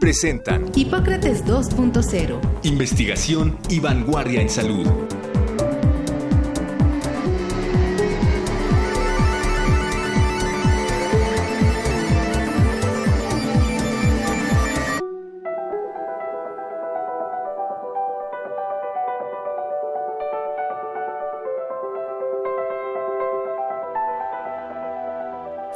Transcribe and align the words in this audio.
presentan 0.00 0.72
Hipócrates 0.74 1.44
2.0. 1.44 2.40
Investigación 2.64 3.58
y 3.68 3.78
vanguardia 3.78 4.40
en 4.40 4.48
salud. 4.48 4.86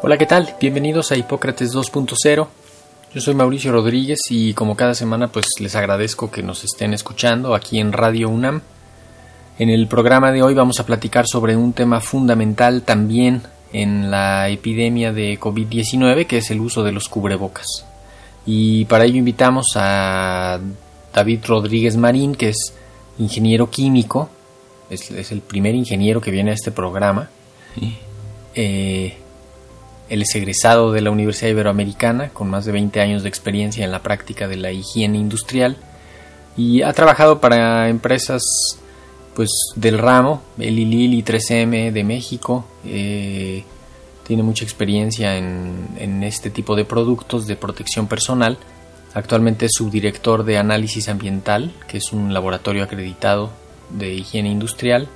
Hola, 0.03 0.19
¿qué 0.19 0.27
tal? 0.27 0.55
Bienvenidos 0.61 1.13
a 1.13 1.17
Hipócrates 1.17 1.75
2.0. 1.75 2.64
Yo 3.15 3.21
soy 3.21 3.35
Mauricio 3.35 3.71
Rodríguez 3.71 4.19
y 4.29 4.55
como 4.55 4.75
cada 4.75 4.93
semana 4.93 5.29
pues 5.29 5.47
les 5.61 5.77
agradezco 5.77 6.33
que 6.33 6.43
nos 6.43 6.65
estén 6.65 6.93
escuchando 6.93 7.55
aquí 7.55 7.79
en 7.79 7.93
Radio 7.93 8.29
UNAM. 8.29 8.63
En 9.57 9.71
el 9.71 9.87
programa 9.87 10.33
de 10.33 10.43
hoy 10.43 10.53
vamos 10.55 10.81
a 10.81 10.87
platicar 10.87 11.25
sobre 11.29 11.55
un 11.55 11.75
tema 11.75 12.01
fundamental 12.01 12.83
también 12.83 13.43
en 13.73 14.11
la 14.11 14.49
epidemia 14.49 15.13
de 15.13 15.39
COVID-19 15.39 16.27
que 16.27 16.39
es 16.39 16.51
el 16.51 16.61
uso 16.61 16.83
de 16.83 16.91
los 16.91 17.09
cubrebocas. 17.09 17.87
Y 18.47 18.85
para 18.87 19.05
ello 19.05 19.19
invitamos 19.19 19.75
a 19.77 20.59
David 21.15 21.45
Rodríguez 21.47 21.97
Marín 21.97 22.35
que 22.35 22.49
es 22.49 22.75
ingeniero 23.21 23.71
químico, 23.71 24.29
es, 24.91 25.31
el 25.31 25.41
primer 25.41 25.77
ingeniero 25.77 26.21
que 26.21 26.33
viene 26.33 26.51
a 26.51 26.55
este 26.55 26.73
programa. 26.73 27.31
Eh, 28.57 29.19
él 30.09 30.23
es 30.23 30.35
egresado 30.35 30.93
de 30.93 31.01
la 31.01 31.11
Universidad 31.11 31.51
Iberoamericana 31.51 32.29
con 32.31 32.51
más 32.51 32.65
de 32.65 32.73
20 32.73 33.01
años 33.01 33.23
de 33.23 33.29
experiencia 33.29 33.85
en 33.85 33.93
la 33.93 34.03
práctica 34.03 34.49
de 34.49 34.57
la 34.57 34.71
higiene 34.71 35.19
industrial 35.19 35.77
y 36.57 36.83
ha 36.83 36.93
trabajado 36.93 37.41
para 37.41 37.89
empresas 37.89 38.43
pues 39.35 39.51
del 39.75 39.99
ramo, 39.99 40.43
el 40.59 40.79
ILIL 40.79 41.15
y 41.15 41.23
3M 41.25 41.91
de 41.91 42.05
México. 42.05 42.65
Eh, 42.85 43.65
tiene 44.25 44.45
mucha 44.45 44.65
experiencia 44.65 45.37
en, 45.37 45.89
en, 45.99 46.23
este 46.23 46.51
tipo 46.51 46.77
de 46.77 46.85
productos 46.85 47.49
de 47.49 47.57
protección 47.57 48.07
personal. 48.07 48.59
Actualmente 49.13 49.67
es 49.67 49.73
subdirector 49.75 50.45
de 50.45 50.59
análisis 50.59 51.09
ambiental, 51.09 51.75
que 51.89 51.99
es 51.99 52.13
un 52.13 52.33
laboratorio 52.33 52.85
acreditado 52.85 53.51
de 53.91 54.15
higiene 54.15 54.51
industrial 54.51 55.09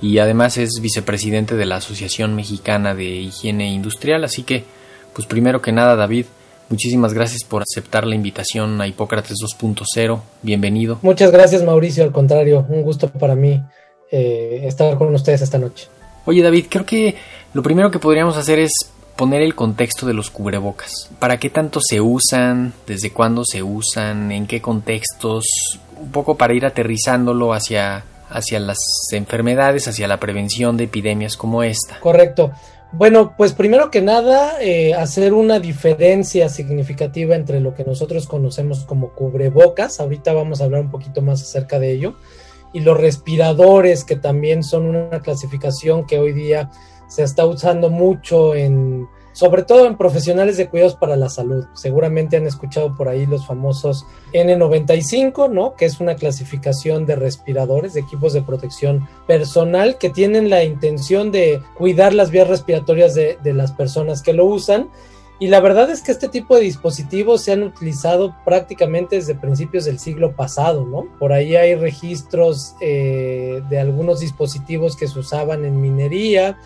y 0.00 0.18
además 0.18 0.58
es 0.58 0.80
vicepresidente 0.80 1.56
de 1.56 1.66
la 1.66 1.76
Asociación 1.76 2.34
Mexicana 2.34 2.94
de 2.94 3.04
Higiene 3.04 3.68
Industrial. 3.70 4.24
Así 4.24 4.42
que, 4.42 4.64
pues 5.14 5.26
primero 5.26 5.62
que 5.62 5.72
nada, 5.72 5.96
David, 5.96 6.26
muchísimas 6.68 7.14
gracias 7.14 7.44
por 7.44 7.62
aceptar 7.62 8.06
la 8.06 8.14
invitación 8.14 8.80
a 8.80 8.86
Hipócrates 8.86 9.36
2.0. 9.38 10.20
Bienvenido. 10.42 10.98
Muchas 11.02 11.30
gracias, 11.30 11.62
Mauricio. 11.62 12.04
Al 12.04 12.12
contrario, 12.12 12.66
un 12.68 12.82
gusto 12.82 13.08
para 13.08 13.34
mí 13.34 13.62
eh, 14.10 14.62
estar 14.64 14.96
con 14.98 15.14
ustedes 15.14 15.42
esta 15.42 15.58
noche. 15.58 15.88
Oye, 16.26 16.42
David, 16.42 16.66
creo 16.68 16.84
que 16.84 17.16
lo 17.54 17.62
primero 17.62 17.90
que 17.90 17.98
podríamos 17.98 18.36
hacer 18.36 18.58
es 18.58 18.72
poner 19.16 19.40
el 19.40 19.54
contexto 19.54 20.06
de 20.06 20.12
los 20.12 20.30
cubrebocas. 20.30 21.08
¿Para 21.18 21.38
qué 21.38 21.48
tanto 21.48 21.80
se 21.82 22.00
usan? 22.00 22.74
¿Desde 22.86 23.12
cuándo 23.12 23.44
se 23.44 23.62
usan? 23.62 24.30
¿En 24.30 24.46
qué 24.46 24.60
contextos? 24.60 25.44
Un 25.98 26.10
poco 26.10 26.36
para 26.36 26.52
ir 26.52 26.66
aterrizándolo 26.66 27.54
hacia 27.54 28.04
hacia 28.28 28.60
las 28.60 28.78
enfermedades, 29.12 29.88
hacia 29.88 30.08
la 30.08 30.18
prevención 30.18 30.76
de 30.76 30.84
epidemias 30.84 31.36
como 31.36 31.62
esta. 31.62 32.00
Correcto. 32.00 32.52
Bueno, 32.92 33.34
pues 33.36 33.52
primero 33.52 33.90
que 33.90 34.00
nada, 34.00 34.60
eh, 34.60 34.94
hacer 34.94 35.34
una 35.34 35.58
diferencia 35.58 36.48
significativa 36.48 37.34
entre 37.34 37.60
lo 37.60 37.74
que 37.74 37.84
nosotros 37.84 38.26
conocemos 38.26 38.84
como 38.84 39.10
cubrebocas, 39.10 40.00
ahorita 40.00 40.32
vamos 40.32 40.60
a 40.60 40.64
hablar 40.64 40.82
un 40.82 40.90
poquito 40.90 41.20
más 41.20 41.42
acerca 41.42 41.78
de 41.78 41.90
ello, 41.90 42.14
y 42.72 42.80
los 42.80 42.96
respiradores, 42.98 44.04
que 44.04 44.16
también 44.16 44.62
son 44.62 44.86
una 44.86 45.20
clasificación 45.20 46.06
que 46.06 46.18
hoy 46.18 46.32
día 46.32 46.70
se 47.08 47.22
está 47.22 47.44
usando 47.44 47.90
mucho 47.90 48.54
en 48.54 49.08
sobre 49.36 49.64
todo 49.64 49.86
en 49.86 49.98
profesionales 49.98 50.56
de 50.56 50.70
cuidados 50.70 50.94
para 50.94 51.14
la 51.14 51.28
salud. 51.28 51.66
Seguramente 51.74 52.38
han 52.38 52.46
escuchado 52.46 52.96
por 52.96 53.06
ahí 53.06 53.26
los 53.26 53.46
famosos 53.46 54.06
N95, 54.32 55.50
¿no? 55.50 55.74
Que 55.74 55.84
es 55.84 56.00
una 56.00 56.14
clasificación 56.14 57.04
de 57.04 57.16
respiradores, 57.16 57.92
de 57.92 58.00
equipos 58.00 58.32
de 58.32 58.40
protección 58.40 59.06
personal 59.26 59.98
que 59.98 60.08
tienen 60.08 60.48
la 60.48 60.64
intención 60.64 61.32
de 61.32 61.60
cuidar 61.76 62.14
las 62.14 62.30
vías 62.30 62.48
respiratorias 62.48 63.14
de, 63.14 63.36
las 63.44 63.72
personas 63.72 64.22
que 64.22 64.32
lo 64.32 64.46
usan. 64.46 64.88
Y 65.38 65.48
la 65.48 65.60
verdad 65.60 65.90
es 65.90 66.00
que 66.00 66.12
este 66.12 66.30
tipo 66.30 66.56
de 66.56 66.62
dispositivos 66.62 67.42
se 67.42 67.52
han 67.52 67.62
utilizado 67.62 68.34
prácticamente 68.42 69.16
desde 69.16 69.34
principios 69.34 69.84
del 69.84 69.98
siglo 69.98 70.34
pasado, 70.34 70.86
¿no? 70.86 71.08
Por 71.18 71.34
ahí 71.34 71.56
hay 71.56 71.74
registros 71.74 72.74
eh, 72.80 73.60
de 73.68 73.78
algunos 73.78 74.20
dispositivos 74.20 74.96
que 74.96 75.08
se 75.08 75.18
usaban 75.18 75.66
en 75.66 75.78
minería, 75.78 76.56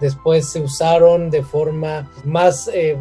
después 0.00 0.48
se 0.48 0.60
usaron 0.60 1.30
de 1.30 1.42
forma 1.42 2.10
más 2.24 2.70
eh, 2.72 2.96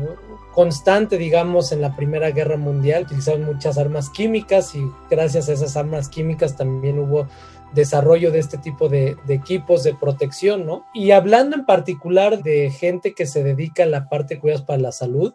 constante, 0.53 1.17
digamos, 1.17 1.71
en 1.71 1.81
la 1.81 1.95
Primera 1.95 2.31
Guerra 2.31 2.57
Mundial, 2.57 3.03
utilizaron 3.03 3.45
muchas 3.45 3.77
armas 3.77 4.09
químicas 4.09 4.73
y 4.73 4.81
gracias 5.09 5.49
a 5.49 5.53
esas 5.53 5.77
armas 5.77 6.09
químicas 6.09 6.55
también 6.55 6.97
hubo 6.99 7.27
desarrollo 7.73 8.31
de 8.31 8.39
este 8.39 8.57
tipo 8.57 8.89
de, 8.89 9.17
equipos 9.27 9.83
de 9.83 9.93
protección, 9.93 10.65
¿no? 10.65 10.85
Y 10.93 11.11
hablando 11.11 11.55
en 11.55 11.65
particular 11.65 12.41
de 12.41 12.71
gente 12.71 13.13
que 13.13 13.25
se 13.25 13.43
dedica 13.43 13.83
a 13.83 13.87
la 13.87 14.09
parte 14.09 14.35
de 14.35 14.41
cuidados 14.41 14.65
para 14.65 14.81
la 14.81 14.91
salud, 14.91 15.33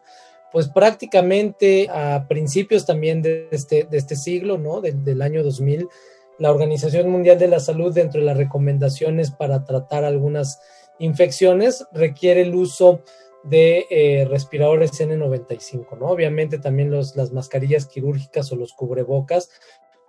pues 0.50 0.68
prácticamente 0.68 1.88
a 1.88 2.26
principios 2.28 2.84
también 2.84 3.22
de 3.22 3.48
este, 3.52 3.86
este 3.92 4.16
siglo, 4.16 4.58
¿no? 4.58 4.80
Del 4.80 5.22
año 5.22 5.42
2000, 5.42 5.88
la 6.38 6.50
Organización 6.50 7.08
Mundial 7.10 7.38
de 7.38 7.48
la 7.48 7.60
Salud, 7.60 7.94
dentro 7.94 8.20
de 8.20 8.26
las 8.26 8.36
recomendaciones 8.36 9.30
para 9.30 9.64
tratar 9.64 10.04
algunas 10.04 10.60
infecciones 10.98 11.84
requiere 11.92 12.42
el 12.42 12.54
uso 12.54 13.02
de 13.44 13.86
eh, 13.90 14.26
respiradores 14.28 14.92
N95, 14.92 15.98
¿no? 15.98 16.06
Obviamente 16.06 16.58
también 16.58 16.90
los, 16.90 17.16
las 17.16 17.32
mascarillas 17.32 17.86
quirúrgicas 17.86 18.52
o 18.52 18.56
los 18.56 18.72
cubrebocas, 18.72 19.50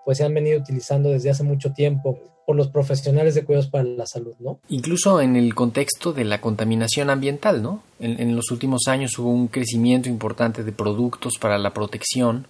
pues 0.06 0.20
se 0.20 0.24
han 0.24 0.34
venido 0.34 0.60
utilizando 0.60 1.10
desde 1.10 1.30
hace 1.30 1.44
mucho 1.44 1.74
tiempo 1.74 2.20
por 2.46 2.56
los 2.56 2.68
profesionales 2.68 3.36
de 3.36 3.46
cuidados 3.46 3.70
para 3.70 3.86
la 3.86 4.06
salud, 4.06 4.36
¿no? 4.40 4.60
Incluso 4.68 5.22
en 5.22 5.36
el 5.36 5.56
contexto 5.56 6.12
de 6.12 6.26
la 6.26 6.42
contaminación 6.42 7.10
ambiental, 7.10 7.64
¿no? 7.64 7.82
En, 8.00 8.20
en 8.20 8.36
los 8.36 8.52
últimos 8.52 8.88
años 8.88 9.18
hubo 9.18 9.30
un 9.30 9.48
crecimiento 9.48 10.10
importante 10.10 10.64
de 10.64 10.72
productos 10.74 11.34
para 11.40 11.58
la 11.58 11.74
protección 11.74 12.48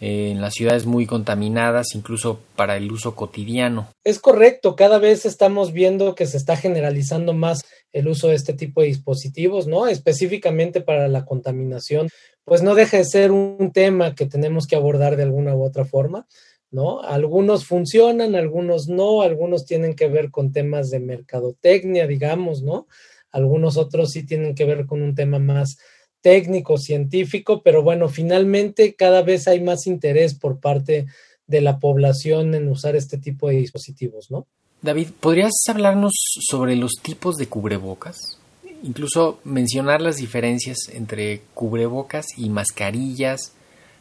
en 0.00 0.40
las 0.40 0.54
ciudades 0.54 0.86
muy 0.86 1.06
contaminadas, 1.06 1.94
incluso 1.94 2.40
para 2.56 2.76
el 2.76 2.90
uso 2.90 3.14
cotidiano. 3.14 3.88
Es 4.02 4.18
correcto, 4.18 4.74
cada 4.74 4.98
vez 4.98 5.26
estamos 5.26 5.72
viendo 5.72 6.14
que 6.14 6.26
se 6.26 6.38
está 6.38 6.56
generalizando 6.56 7.34
más 7.34 7.64
el 7.92 8.08
uso 8.08 8.28
de 8.28 8.34
este 8.34 8.54
tipo 8.54 8.80
de 8.80 8.86
dispositivos, 8.86 9.66
¿no? 9.66 9.86
Específicamente 9.88 10.80
para 10.80 11.06
la 11.08 11.26
contaminación, 11.26 12.08
pues 12.44 12.62
no 12.62 12.74
deja 12.74 12.96
de 12.96 13.04
ser 13.04 13.30
un 13.30 13.72
tema 13.72 14.14
que 14.14 14.26
tenemos 14.26 14.66
que 14.66 14.76
abordar 14.76 15.16
de 15.16 15.24
alguna 15.24 15.54
u 15.54 15.62
otra 15.62 15.84
forma, 15.84 16.26
¿no? 16.70 17.02
Algunos 17.02 17.66
funcionan, 17.66 18.34
algunos 18.34 18.88
no, 18.88 19.20
algunos 19.20 19.66
tienen 19.66 19.94
que 19.94 20.08
ver 20.08 20.30
con 20.30 20.52
temas 20.52 20.88
de 20.88 21.00
mercadotecnia, 21.00 22.06
digamos, 22.06 22.62
¿no? 22.62 22.86
Algunos 23.32 23.76
otros 23.76 24.12
sí 24.12 24.24
tienen 24.24 24.54
que 24.54 24.64
ver 24.64 24.86
con 24.86 25.02
un 25.02 25.14
tema 25.14 25.38
más 25.38 25.78
técnico, 26.20 26.78
científico, 26.78 27.62
pero 27.62 27.82
bueno, 27.82 28.08
finalmente 28.08 28.94
cada 28.94 29.22
vez 29.22 29.48
hay 29.48 29.60
más 29.60 29.86
interés 29.86 30.34
por 30.34 30.60
parte 30.60 31.06
de 31.46 31.60
la 31.60 31.78
población 31.78 32.54
en 32.54 32.68
usar 32.68 32.96
este 32.96 33.18
tipo 33.18 33.48
de 33.48 33.56
dispositivos, 33.56 34.30
¿no? 34.30 34.46
David, 34.82 35.08
¿podrías 35.20 35.52
hablarnos 35.68 36.12
sobre 36.48 36.76
los 36.76 36.92
tipos 37.02 37.36
de 37.36 37.46
cubrebocas? 37.46 38.38
Incluso 38.82 39.40
mencionar 39.44 40.00
las 40.00 40.16
diferencias 40.16 40.78
entre 40.92 41.42
cubrebocas 41.52 42.26
y 42.38 42.48
mascarillas, 42.48 43.52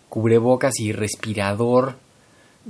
cubrebocas 0.07 0.79
y 0.79 0.93
respirador, 0.93 1.97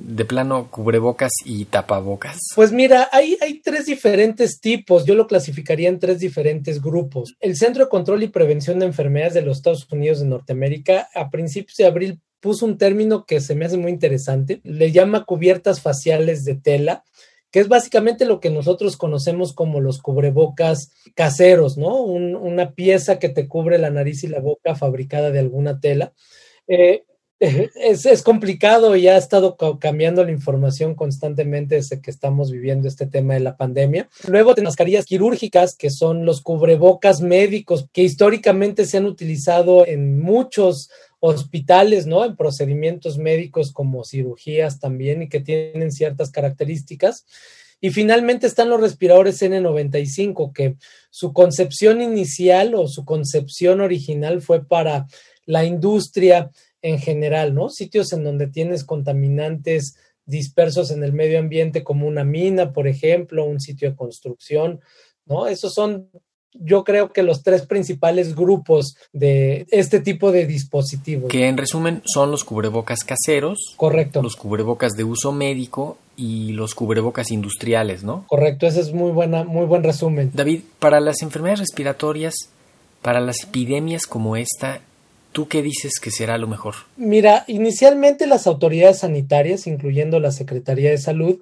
de 0.01 0.25
plano 0.25 0.69
cubrebocas 0.71 1.31
y 1.45 1.65
tapabocas? 1.65 2.37
Pues 2.55 2.71
mira, 2.71 3.09
hay, 3.11 3.37
tres 3.63 3.85
diferentes 3.85 4.59
tipos. 4.59 5.05
Yo 5.05 5.15
lo 5.15 5.27
clasificaría 5.27 5.89
en 5.89 5.99
tres 5.99 6.19
diferentes 6.19 6.81
grupos. 6.81 7.35
El 7.39 7.55
Centro 7.55 7.85
de 7.85 7.89
Control 7.89 8.23
y 8.23 8.27
Prevención 8.29 8.79
de 8.79 8.85
Enfermedades 8.85 9.33
de 9.33 9.41
los 9.41 9.57
Estados 9.57 9.87
Unidos 9.91 10.19
de 10.19 10.25
Norteamérica, 10.25 11.09
a 11.13 11.29
principios 11.29 11.77
de 11.77 11.85
abril 11.85 12.19
puso 12.39 12.65
un 12.65 12.77
término 12.77 13.25
que 13.25 13.41
se 13.41 13.55
me 13.55 13.65
hace 13.65 13.77
muy 13.77 13.91
interesante, 13.91 14.61
le 14.63 14.91
llama 14.91 15.25
cubiertas 15.25 15.81
faciales 15.81 16.45
de 16.45 16.55
tela, 16.55 17.03
que 17.51 17.59
es 17.59 17.67
básicamente 17.67 18.25
lo 18.25 18.39
que 18.39 18.49
nosotros 18.49 18.95
conocemos 18.95 19.53
como 19.53 19.81
los 19.81 20.01
cubrebocas 20.01 20.91
caseros, 21.15 21.77
¿no? 21.77 22.01
una 22.01 22.71
pieza 22.71 23.19
que 23.19 23.29
te 23.29 23.47
cubre 23.47 23.77
la 23.77 23.89
nariz 23.89 24.23
y 24.23 24.27
la 24.27 24.39
boca 24.39 24.75
fabricada 24.75 25.31
de 25.31 25.39
alguna 25.39 25.79
tela. 25.79 26.13
Eh, 26.67 27.03
es, 27.75 28.05
es, 28.05 28.21
complicado 28.21 28.97
y 28.97 29.07
ha 29.07 29.17
estado 29.17 29.55
cambiando 29.79 30.25
la 30.25 30.31
información 30.31 30.93
constantemente 30.93 31.75
desde 31.75 32.01
que 32.01 32.11
estamos 32.11 32.51
viviendo 32.51 32.87
este 32.87 33.05
tema 33.05 33.35
de 33.35 33.39
la 33.39 33.55
pandemia. 33.55 34.09
Luego 34.27 34.53
de 34.53 34.61
mascarillas 34.61 35.05
quirúrgicas, 35.05 35.75
que 35.75 35.89
son 35.89 36.25
los 36.25 36.41
cubrebocas 36.41 37.21
médicos, 37.21 37.87
que 37.93 38.03
históricamente 38.03 38.85
se 38.85 38.97
han 38.97 39.05
utilizado 39.05 39.87
en 39.87 40.19
muchos 40.19 40.89
hospitales, 41.21 42.07
¿no? 42.07 42.25
En 42.25 42.35
procedimientos 42.35 43.17
médicos 43.17 43.71
como 43.71 44.03
cirugías 44.03 44.79
también 44.79 45.21
y 45.21 45.29
que 45.29 45.39
tienen 45.39 45.91
ciertas 45.91 46.31
características. 46.31 47.25
Y 47.81 47.91
finalmente 47.91 48.47
están 48.47 48.69
los 48.69 48.81
respiradores 48.81 49.41
N95, 49.41 50.51
que 50.53 50.75
su 51.09 51.31
concepción 51.31 52.01
inicial 52.01 52.75
o 52.75 52.87
su 52.87 53.05
concepción 53.05 53.79
original 53.79 54.41
fue 54.41 54.65
para 54.65 55.07
la 55.45 55.63
industria 55.63 56.51
en 56.81 56.99
general, 56.99 57.53
¿no? 57.53 57.69
Sitios 57.69 58.13
en 58.13 58.23
donde 58.23 58.47
tienes 58.47 58.83
contaminantes 58.83 59.95
dispersos 60.25 60.91
en 60.91 61.03
el 61.03 61.13
medio 61.13 61.39
ambiente 61.39 61.83
como 61.83 62.07
una 62.07 62.23
mina, 62.23 62.71
por 62.71 62.87
ejemplo, 62.87 63.45
un 63.45 63.59
sitio 63.59 63.89
de 63.89 63.95
construcción, 63.95 64.79
¿no? 65.25 65.47
Esos 65.47 65.73
son 65.73 66.09
yo 66.53 66.83
creo 66.83 67.13
que 67.13 67.23
los 67.23 67.43
tres 67.43 67.65
principales 67.65 68.35
grupos 68.35 68.95
de 69.13 69.67
este 69.69 69.99
tipo 69.99 70.31
de 70.31 70.45
dispositivos. 70.45 71.29
Que 71.29 71.47
en 71.47 71.57
resumen 71.57 72.01
son 72.05 72.31
los 72.31 72.43
cubrebocas 72.43 73.03
caseros. 73.03 73.75
Correcto. 73.77 74.21
Los 74.21 74.35
cubrebocas 74.35 74.93
de 74.93 75.03
uso 75.03 75.31
médico 75.31 75.97
y 76.17 76.51
los 76.53 76.75
cubrebocas 76.75 77.31
industriales, 77.31 78.03
¿no? 78.03 78.25
Correcto, 78.27 78.67
ese 78.67 78.81
es 78.81 78.93
muy 78.93 79.11
buena, 79.11 79.43
muy 79.43 79.65
buen 79.65 79.83
resumen. 79.83 80.31
David, 80.33 80.61
para 80.79 80.99
las 80.99 81.21
enfermedades 81.21 81.59
respiratorias, 81.59 82.33
para 83.01 83.21
las 83.21 83.43
epidemias 83.43 84.05
como 84.05 84.35
esta, 84.35 84.81
¿Tú 85.31 85.47
qué 85.47 85.61
dices 85.61 85.99
que 86.01 86.11
será 86.11 86.37
lo 86.37 86.47
mejor? 86.47 86.75
Mira, 86.97 87.43
inicialmente 87.47 88.27
las 88.27 88.47
autoridades 88.47 88.99
sanitarias, 88.99 89.67
incluyendo 89.67 90.19
la 90.19 90.31
Secretaría 90.31 90.89
de 90.89 90.97
Salud, 90.97 91.41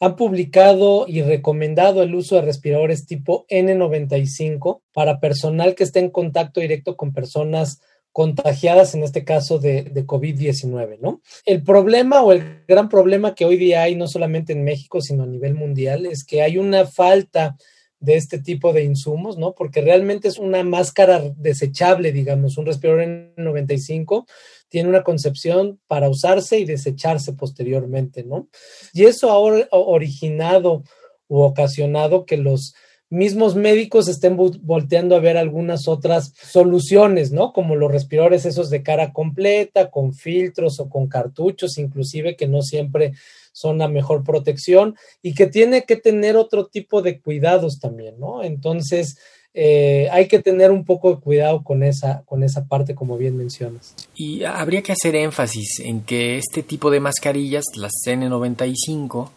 han 0.00 0.16
publicado 0.16 1.06
y 1.08 1.22
recomendado 1.22 2.02
el 2.02 2.14
uso 2.14 2.36
de 2.36 2.42
respiradores 2.42 3.06
tipo 3.06 3.46
N95 3.48 4.82
para 4.92 5.20
personal 5.20 5.74
que 5.74 5.84
esté 5.84 6.00
en 6.00 6.10
contacto 6.10 6.60
directo 6.60 6.96
con 6.96 7.12
personas 7.12 7.80
contagiadas, 8.12 8.94
en 8.94 9.02
este 9.02 9.24
caso 9.24 9.58
de, 9.58 9.82
de 9.82 10.06
COVID-19, 10.06 10.98
¿no? 11.00 11.20
El 11.44 11.62
problema 11.62 12.22
o 12.22 12.32
el 12.32 12.62
gran 12.66 12.88
problema 12.88 13.34
que 13.34 13.44
hoy 13.44 13.58
día 13.58 13.82
hay, 13.82 13.94
no 13.94 14.08
solamente 14.08 14.54
en 14.54 14.64
México, 14.64 15.02
sino 15.02 15.24
a 15.24 15.26
nivel 15.26 15.54
mundial, 15.54 16.06
es 16.06 16.24
que 16.24 16.40
hay 16.40 16.56
una 16.56 16.86
falta 16.86 17.56
de 17.58 17.75
este 18.14 18.38
tipo 18.38 18.72
de 18.72 18.84
insumos, 18.84 19.36
¿no? 19.36 19.52
Porque 19.52 19.80
realmente 19.80 20.28
es 20.28 20.38
una 20.38 20.62
máscara 20.62 21.20
desechable, 21.36 22.12
digamos, 22.12 22.56
un 22.58 22.66
respirador 22.66 23.02
N95 23.36 24.26
tiene 24.68 24.88
una 24.88 25.04
concepción 25.04 25.80
para 25.86 26.08
usarse 26.08 26.58
y 26.58 26.64
desecharse 26.64 27.32
posteriormente, 27.32 28.24
¿no? 28.24 28.48
Y 28.92 29.04
eso 29.04 29.30
ha 29.30 29.38
originado 29.38 30.82
u 31.28 31.40
ocasionado 31.40 32.24
que 32.24 32.36
los 32.36 32.74
mismos 33.08 33.54
médicos 33.54 34.08
estén 34.08 34.36
volteando 34.36 35.14
a 35.14 35.20
ver 35.20 35.36
algunas 35.36 35.86
otras 35.86 36.32
soluciones, 36.34 37.30
¿no? 37.30 37.52
Como 37.52 37.76
los 37.76 37.90
respiradores 37.92 38.44
esos 38.44 38.68
de 38.68 38.82
cara 38.82 39.12
completa, 39.12 39.90
con 39.90 40.12
filtros 40.12 40.80
o 40.80 40.88
con 40.88 41.06
cartuchos, 41.06 41.78
inclusive 41.78 42.34
que 42.36 42.48
no 42.48 42.62
siempre 42.62 43.12
son 43.56 43.78
la 43.78 43.88
mejor 43.88 44.22
protección 44.22 44.96
y 45.22 45.32
que 45.32 45.46
tiene 45.46 45.84
que 45.84 45.96
tener 45.96 46.36
otro 46.36 46.66
tipo 46.66 47.00
de 47.00 47.20
cuidados 47.20 47.80
también, 47.80 48.20
¿no? 48.20 48.42
Entonces, 48.42 49.16
eh, 49.54 50.10
hay 50.12 50.28
que 50.28 50.40
tener 50.40 50.70
un 50.70 50.84
poco 50.84 51.14
de 51.14 51.20
cuidado 51.22 51.64
con 51.64 51.82
esa, 51.82 52.22
con 52.26 52.42
esa 52.42 52.66
parte, 52.66 52.94
como 52.94 53.16
bien 53.16 53.34
mencionas. 53.34 53.94
Y 54.14 54.44
habría 54.44 54.82
que 54.82 54.92
hacer 54.92 55.16
énfasis 55.16 55.80
en 55.80 56.02
que 56.02 56.36
este 56.36 56.62
tipo 56.62 56.90
de 56.90 57.00
mascarillas, 57.00 57.64
las 57.76 57.92
N95, 58.06 59.30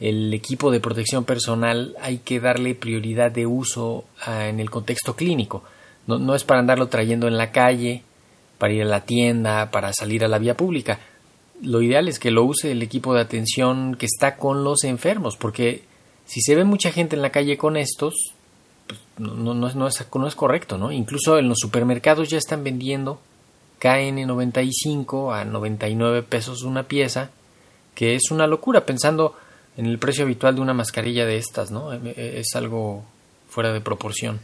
el 0.00 0.32
equipo 0.32 0.70
de 0.70 0.80
protección 0.80 1.24
personal, 1.24 1.94
hay 2.00 2.18
que 2.18 2.40
darle 2.40 2.74
prioridad 2.74 3.30
de 3.30 3.44
uso 3.44 4.04
ah, 4.24 4.48
en 4.48 4.60
el 4.60 4.70
contexto 4.70 5.14
clínico. 5.14 5.62
No, 6.06 6.18
no 6.18 6.34
es 6.34 6.42
para 6.42 6.60
andarlo 6.60 6.88
trayendo 6.88 7.28
en 7.28 7.36
la 7.36 7.52
calle, 7.52 8.02
para 8.56 8.72
ir 8.72 8.80
a 8.80 8.86
la 8.86 9.04
tienda, 9.04 9.70
para 9.70 9.92
salir 9.92 10.24
a 10.24 10.28
la 10.28 10.38
vía 10.38 10.56
pública. 10.56 10.98
Lo 11.62 11.82
ideal 11.82 12.08
es 12.08 12.18
que 12.18 12.30
lo 12.30 12.44
use 12.44 12.70
el 12.70 12.82
equipo 12.82 13.14
de 13.14 13.20
atención 13.20 13.96
que 13.96 14.06
está 14.06 14.36
con 14.36 14.64
los 14.64 14.84
enfermos, 14.84 15.36
porque 15.36 15.82
si 16.26 16.40
se 16.40 16.54
ve 16.54 16.64
mucha 16.64 16.92
gente 16.92 17.16
en 17.16 17.22
la 17.22 17.30
calle 17.30 17.56
con 17.56 17.76
estos, 17.76 18.14
pues, 18.86 19.00
no, 19.18 19.34
no, 19.34 19.54
no, 19.54 19.66
es, 19.66 19.74
no, 19.74 19.88
es, 20.28 20.34
correcto, 20.34 20.78
¿no? 20.78 20.92
Incluso 20.92 21.38
en 21.38 21.48
los 21.48 21.58
supermercados 21.58 22.28
ya 22.28 22.38
están 22.38 22.62
vendiendo 22.64 23.20
KN95 23.80 25.34
a 25.34 25.44
99 25.44 26.22
pesos 26.22 26.62
una 26.62 26.84
pieza, 26.84 27.30
que 27.94 28.14
es 28.14 28.30
una 28.30 28.46
locura 28.46 28.86
pensando 28.86 29.34
en 29.76 29.86
el 29.86 29.98
precio 29.98 30.24
habitual 30.24 30.54
de 30.54 30.60
una 30.60 30.74
mascarilla 30.74 31.26
de 31.26 31.36
estas, 31.36 31.70
¿no? 31.70 31.92
E, 31.92 32.00
e, 32.04 32.40
es 32.40 32.54
algo 32.54 33.04
fuera 33.48 33.72
de 33.72 33.80
proporción. 33.80 34.40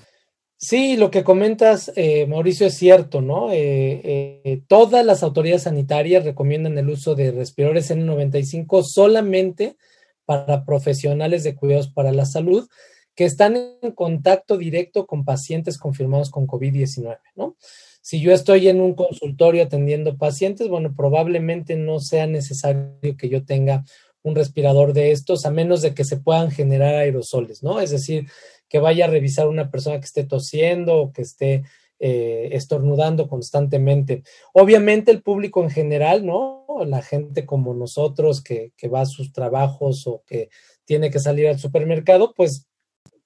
Sí, 0.57 0.97
lo 0.97 1.11
que 1.11 1.25
comentas, 1.25 1.93
eh, 1.97 2.27
Mauricio, 2.27 2.67
es 2.67 2.75
cierto, 2.75 3.21
¿no? 3.21 3.53
Eh, 3.53 4.41
eh, 4.45 4.63
todas 4.67 5.05
las 5.05 5.23
autoridades 5.23 5.65
sanitarias 5.65 6.25
recomiendan 6.25 6.79
el 6.79 6.89
uso 6.89 7.15
de 7.15 7.33
respiradores 7.33 7.91
N95 7.91 8.83
solamente 8.85 9.77
para 10.25 10.65
profesionales 10.65 11.45
de 11.45 11.55
cuidados 11.55 11.91
para 11.91 12.13
la 12.13 12.25
salud 12.25 12.67
que 13.15 13.25
están 13.25 13.57
en 13.57 13.93
contacto 13.93 14.57
directo 14.57 15.07
con 15.07 15.25
pacientes 15.25 15.79
confirmados 15.79 16.31
con 16.31 16.47
COVID-19, 16.47 17.19
¿no? 17.37 17.57
Si 18.01 18.21
yo 18.21 18.33
estoy 18.33 18.69
en 18.69 18.81
un 18.81 18.95
consultorio 18.95 19.65
atendiendo 19.65 20.17
pacientes, 20.17 20.69
bueno, 20.69 20.95
probablemente 20.95 21.77
no 21.77 22.01
sea 22.01 22.27
necesario 22.27 23.17
que 23.19 23.29
yo 23.29 23.45
tenga 23.45 23.85
un 24.23 24.35
respirador 24.35 24.93
de 24.95 25.13
estos, 25.13 25.47
a 25.47 25.51
menos 25.51 25.83
de 25.83 25.95
que 25.95 26.05
se 26.05 26.17
puedan 26.17 26.51
generar 26.51 26.95
aerosoles, 26.97 27.63
¿no? 27.63 27.81
Es 27.81 27.91
decir, 27.91 28.27
que 28.69 28.79
vaya 28.79 29.05
a 29.05 29.09
revisar 29.09 29.49
una 29.49 29.71
persona 29.71 29.99
que 29.99 30.07
esté 30.07 30.25
tosiendo 30.25 30.97
o 30.97 31.13
que 31.13 31.23
esté 31.23 31.63
eh, 32.01 32.49
estornudando 32.53 33.29
constantemente. 33.29 34.25
Obviamente 34.53 35.11
el 35.11 35.23
público 35.23 35.63
en 35.63 35.71
general, 35.71 36.27
¿no? 36.27 36.67
La 36.87 37.03
gente 37.03 37.47
como 37.47 37.73
nosotros 37.73 38.43
que, 38.43 38.73
que 38.77 38.89
va 38.89 39.03
a 39.03 39.07
sus 39.07 39.33
trabajos 39.33 40.07
o 40.07 40.23
que 40.27 40.49
tiene 40.85 41.11
que 41.11 41.21
salir 41.21 41.49
al 41.49 41.59
supermercado, 41.59 42.35
pues 42.35 42.67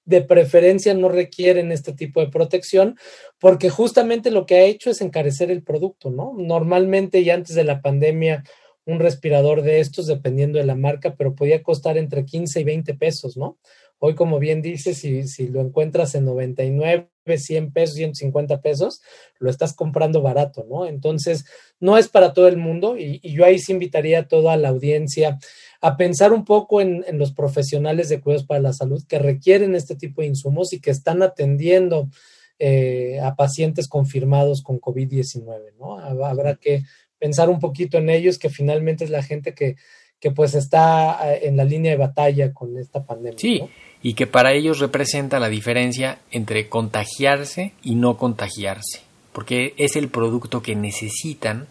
de 0.05 0.21
preferencia 0.21 0.93
no 0.93 1.09
requieren 1.09 1.71
este 1.71 1.93
tipo 1.93 2.19
de 2.19 2.29
protección 2.29 2.97
porque 3.37 3.69
justamente 3.69 4.31
lo 4.31 4.45
que 4.45 4.55
ha 4.55 4.63
hecho 4.63 4.89
es 4.89 5.01
encarecer 5.01 5.51
el 5.51 5.63
producto, 5.63 6.09
¿no? 6.09 6.33
Normalmente 6.35 7.23
ya 7.23 7.35
antes 7.35 7.55
de 7.55 7.63
la 7.63 7.81
pandemia 7.81 8.43
un 8.85 8.99
respirador 8.99 9.61
de 9.61 9.79
estos, 9.79 10.07
dependiendo 10.07 10.57
de 10.57 10.65
la 10.65 10.75
marca, 10.75 11.15
pero 11.15 11.35
podía 11.35 11.61
costar 11.61 11.97
entre 11.97 12.25
15 12.25 12.61
y 12.61 12.63
20 12.63 12.93
pesos, 12.95 13.37
¿no? 13.37 13.57
Hoy, 13.99 14.15
como 14.15 14.39
bien 14.39 14.61
dices, 14.61 14.97
si, 14.97 15.27
si 15.27 15.49
lo 15.49 15.61
encuentras 15.61 16.15
en 16.15 16.25
99, 16.25 17.09
100 17.25 17.73
pesos, 17.73 17.95
150 17.95 18.61
pesos, 18.61 19.01
lo 19.39 19.49
estás 19.49 19.73
comprando 19.73 20.21
barato, 20.21 20.65
¿no? 20.67 20.87
Entonces, 20.87 21.45
no 21.79 21.97
es 21.97 22.07
para 22.07 22.33
todo 22.33 22.47
el 22.47 22.57
mundo 22.57 22.97
y, 22.97 23.19
y 23.21 23.33
yo 23.33 23.45
ahí 23.45 23.59
sí 23.59 23.71
invitaría 23.71 24.19
a 24.19 24.27
toda 24.27 24.57
la 24.57 24.69
audiencia 24.69 25.37
a 25.81 25.95
pensar 25.95 26.33
un 26.33 26.43
poco 26.43 26.81
en, 26.81 27.05
los 27.13 27.31
profesionales 27.31 28.09
de 28.09 28.19
cuidados 28.19 28.45
para 28.45 28.59
la 28.59 28.73
salud 28.73 29.03
que 29.07 29.19
requieren 29.19 29.75
este 29.75 29.95
tipo 29.95 30.21
de 30.21 30.27
insumos 30.27 30.73
y 30.73 30.81
que 30.81 30.91
están 30.91 31.21
atendiendo 31.21 32.09
eh, 32.57 33.19
a 33.21 33.35
pacientes 33.35 33.87
confirmados 33.87 34.61
con 34.61 34.81
COVID-19, 34.81 35.75
¿no? 35.79 35.97
Habrá 36.25 36.55
que 36.55 36.83
pensar 37.17 37.49
un 37.49 37.59
poquito 37.59 37.97
en 37.97 38.09
ellos, 38.09 38.37
que 38.37 38.49
finalmente 38.49 39.05
es 39.05 39.09
la 39.09 39.23
gente 39.23 39.53
que, 39.53 39.77
que 40.19 40.31
pues 40.31 40.55
está 40.55 41.33
eh, 41.33 41.47
en 41.47 41.57
la 41.57 41.63
línea 41.63 41.91
de 41.91 41.97
batalla 41.97 42.53
con 42.53 42.77
esta 42.77 43.03
pandemia. 43.03 43.39
Sí, 43.39 43.61
y 44.01 44.13
que 44.13 44.27
para 44.27 44.53
ellos 44.53 44.79
representa 44.79 45.39
la 45.39 45.49
diferencia 45.49 46.19
entre 46.31 46.69
contagiarse 46.69 47.73
y 47.83 47.95
no 47.95 48.17
contagiarse, 48.17 49.01
porque 49.33 49.73
es 49.77 49.95
el 49.95 50.09
producto 50.09 50.61
que 50.61 50.75
necesitan 50.75 51.67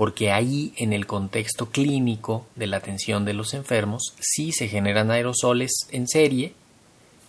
porque 0.00 0.32
ahí 0.32 0.72
en 0.78 0.94
el 0.94 1.06
contexto 1.06 1.66
clínico 1.66 2.46
de 2.56 2.66
la 2.66 2.78
atención 2.78 3.26
de 3.26 3.34
los 3.34 3.52
enfermos 3.52 4.14
sí 4.18 4.50
se 4.50 4.66
generan 4.66 5.10
aerosoles 5.10 5.88
en 5.90 6.08
serie 6.08 6.54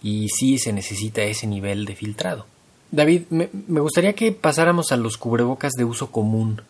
y 0.01 0.29
sí 0.29 0.57
se 0.57 0.71
necesita 0.71 1.21
ese 1.23 1.47
nivel 1.47 1.83
de 1.83 1.97
filtrado. 1.97 2.45
David, 2.89 3.23
me, 3.29 3.49
gustaría 3.81 4.13
que 4.13 4.31
pasáramos 4.31 4.93
a 4.93 4.97
los 4.97 5.17
cubrebocas 5.17 5.73
de 5.73 5.83
uso 5.83 6.11
común, 6.11 6.61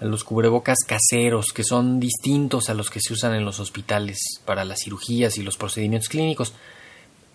los 0.00 0.24
cubrebocas 0.24 0.78
caseros, 0.86 1.52
que 1.52 1.64
son 1.64 2.00
distintos 2.00 2.70
a 2.70 2.74
los 2.74 2.90
que 2.90 3.00
se 3.00 3.12
usan 3.12 3.34
en 3.34 3.44
los 3.44 3.60
hospitales 3.60 4.18
para 4.44 4.64
las 4.64 4.80
cirugías 4.82 5.36
y 5.38 5.42
los 5.42 5.56
procedimientos 5.56 6.08
clínicos. 6.08 6.54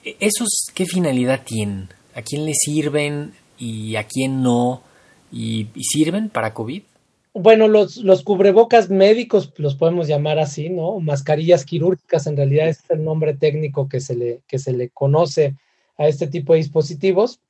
E, 0.04 0.18
¿Esos 0.20 0.68
qué 0.74 0.86
finalidad 0.86 1.44
tienen? 1.46 1.90
¿A 2.16 2.22
quién 2.22 2.46
les 2.46 2.58
sirven 2.60 3.34
y 3.58 3.96
a 3.96 4.06
quién 4.06 4.42
no? 4.42 4.82
y 5.32 5.68
sirven 5.82 6.30
para 6.30 6.54
COVID? 6.54 6.82
bueno, 7.36 7.68
los, 7.68 7.98
los 7.98 8.24
cubrebocas 8.24 8.90
médicos 8.90 9.52
los 9.58 9.76
podemos 9.76 10.08
llamar 10.08 10.40
así, 10.40 10.70
¿no? 10.70 11.02
Mascarillas 11.02 11.66
quirúrgicas, 11.66 12.28
en 12.28 12.38
realidad 12.38 12.70
es 12.70 12.80
el 12.90 13.04
nombre 13.04 13.34
técnico 13.34 13.90
que 13.90 14.00
se 14.00 14.16
le, 14.16 14.40
que 14.48 14.58
se 14.58 14.72
le 14.72 14.90
conoce 14.90 15.54
a 15.98 16.08
este 16.08 16.28
tipo 16.28 16.54
de 16.54 16.60
dispositivos. 16.60 17.42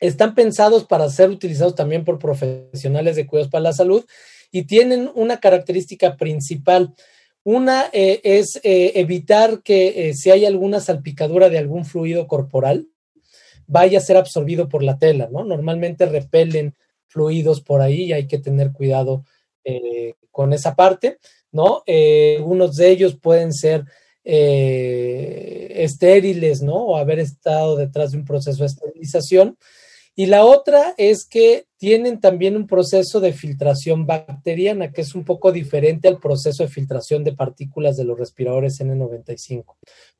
Están 0.00 0.34
pensados 0.34 0.84
para 0.84 1.08
ser 1.10 1.30
utilizados 1.30 1.74
también 1.74 2.04
por 2.04 2.18
profesionales 2.18 3.16
de 3.16 3.26
cuidados 3.26 3.50
para 3.50 3.64
la 3.64 3.72
salud 3.74 4.04
y 4.50 4.64
tienen 4.64 5.10
una 5.14 5.38
característica 5.38 6.16
principal. 6.16 6.94
Una 7.44 7.84
eh, 7.92 8.20
es 8.24 8.58
eh, 8.62 8.92
evitar 8.96 9.62
que 9.62 10.08
eh, 10.08 10.14
si 10.14 10.30
hay 10.30 10.46
alguna 10.46 10.80
salpicadura 10.80 11.48
de 11.48 11.58
algún 11.58 11.84
fluido 11.84 12.26
corporal, 12.26 12.88
vaya 13.66 13.98
a 13.98 14.02
ser 14.02 14.16
absorbido 14.16 14.68
por 14.68 14.82
la 14.82 14.98
tela, 14.98 15.28
¿no? 15.30 15.44
Normalmente 15.44 16.06
repelen 16.06 16.74
fluidos 17.06 17.60
por 17.60 17.80
ahí 17.80 18.04
y 18.04 18.12
hay 18.12 18.26
que 18.26 18.38
tener 18.38 18.72
cuidado 18.72 19.24
con 20.30 20.52
esa 20.52 20.74
parte, 20.74 21.18
¿no? 21.52 21.84
algunos 21.86 22.76
de 22.76 22.90
ellos 22.90 23.16
pueden 23.20 23.52
ser 23.52 23.84
estériles, 24.24 26.62
¿no? 26.62 26.74
O 26.74 26.96
haber 26.96 27.20
estado 27.20 27.76
detrás 27.76 28.12
de 28.12 28.18
un 28.18 28.24
proceso 28.24 28.60
de 28.60 28.66
esterilización. 28.66 29.56
Y 30.20 30.26
la 30.26 30.44
otra 30.44 30.92
es 30.98 31.24
que 31.24 31.64
tienen 31.78 32.20
también 32.20 32.54
un 32.54 32.66
proceso 32.66 33.20
de 33.20 33.32
filtración 33.32 34.04
bacteriana, 34.04 34.92
que 34.92 35.00
es 35.00 35.14
un 35.14 35.24
poco 35.24 35.50
diferente 35.50 36.08
al 36.08 36.18
proceso 36.18 36.62
de 36.62 36.68
filtración 36.68 37.24
de 37.24 37.32
partículas 37.32 37.96
de 37.96 38.04
los 38.04 38.18
respiradores 38.18 38.78
N95, 38.82 39.64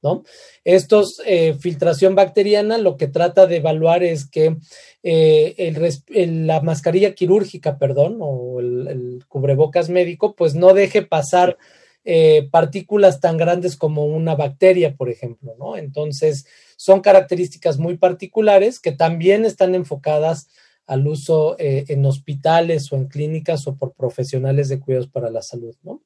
¿no? 0.01 0.23
Estos, 0.65 1.21
eh, 1.27 1.53
filtración 1.53 2.15
bacteriana, 2.15 2.79
lo 2.79 2.97
que 2.97 3.09
trata 3.09 3.47
de 3.47 3.57
evaluar 3.57 4.03
es 4.03 4.25
que 4.27 4.57
eh, 5.03 5.75
la 6.15 6.63
mascarilla 6.63 7.15
quirúrgica, 7.15 7.77
perdón, 7.77 8.21
o 8.23 8.59
el, 8.59 9.23
cubrebocas 9.29 9.91
médico, 9.91 10.35
pues 10.35 10.55
no 10.55 10.73
deje 10.73 11.03
pasar 11.03 11.59
eh, 12.05 12.49
partículas 12.51 13.21
tan 13.21 13.37
grandes 13.37 13.77
como 13.77 14.07
una 14.07 14.35
bacteria, 14.35 14.95
por 14.95 15.11
ejemplo, 15.11 15.55
¿no? 15.59 15.77
Entonces, 15.77 16.47
son 16.77 17.01
características 17.01 17.79
muy 17.79 17.99
particulares 17.99 18.81
que 18.81 18.93
también 18.93 19.45
están 19.45 19.75
enfocadas 19.75 20.49
al 20.87 21.07
uso 21.07 21.57
eh, 21.59 21.85
en 21.89 22.05
hospitales 22.05 22.91
o 22.91 22.97
en 22.97 23.07
clínicas 23.07 23.67
o 23.67 23.77
por 23.77 23.93
profesionales 23.93 24.69
de 24.69 24.81
cuidados 24.81 25.09
para 25.09 25.31
la 25.31 25.43
salud, 25.43 25.77
¿no? 25.83 26.01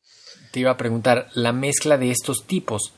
Te 0.50 0.60
iba 0.60 0.72
a 0.72 0.76
preguntar, 0.76 1.28
la 1.34 1.52
mezcla 1.52 1.96
de 1.96 2.10
estos 2.10 2.44
tipos 2.44 2.92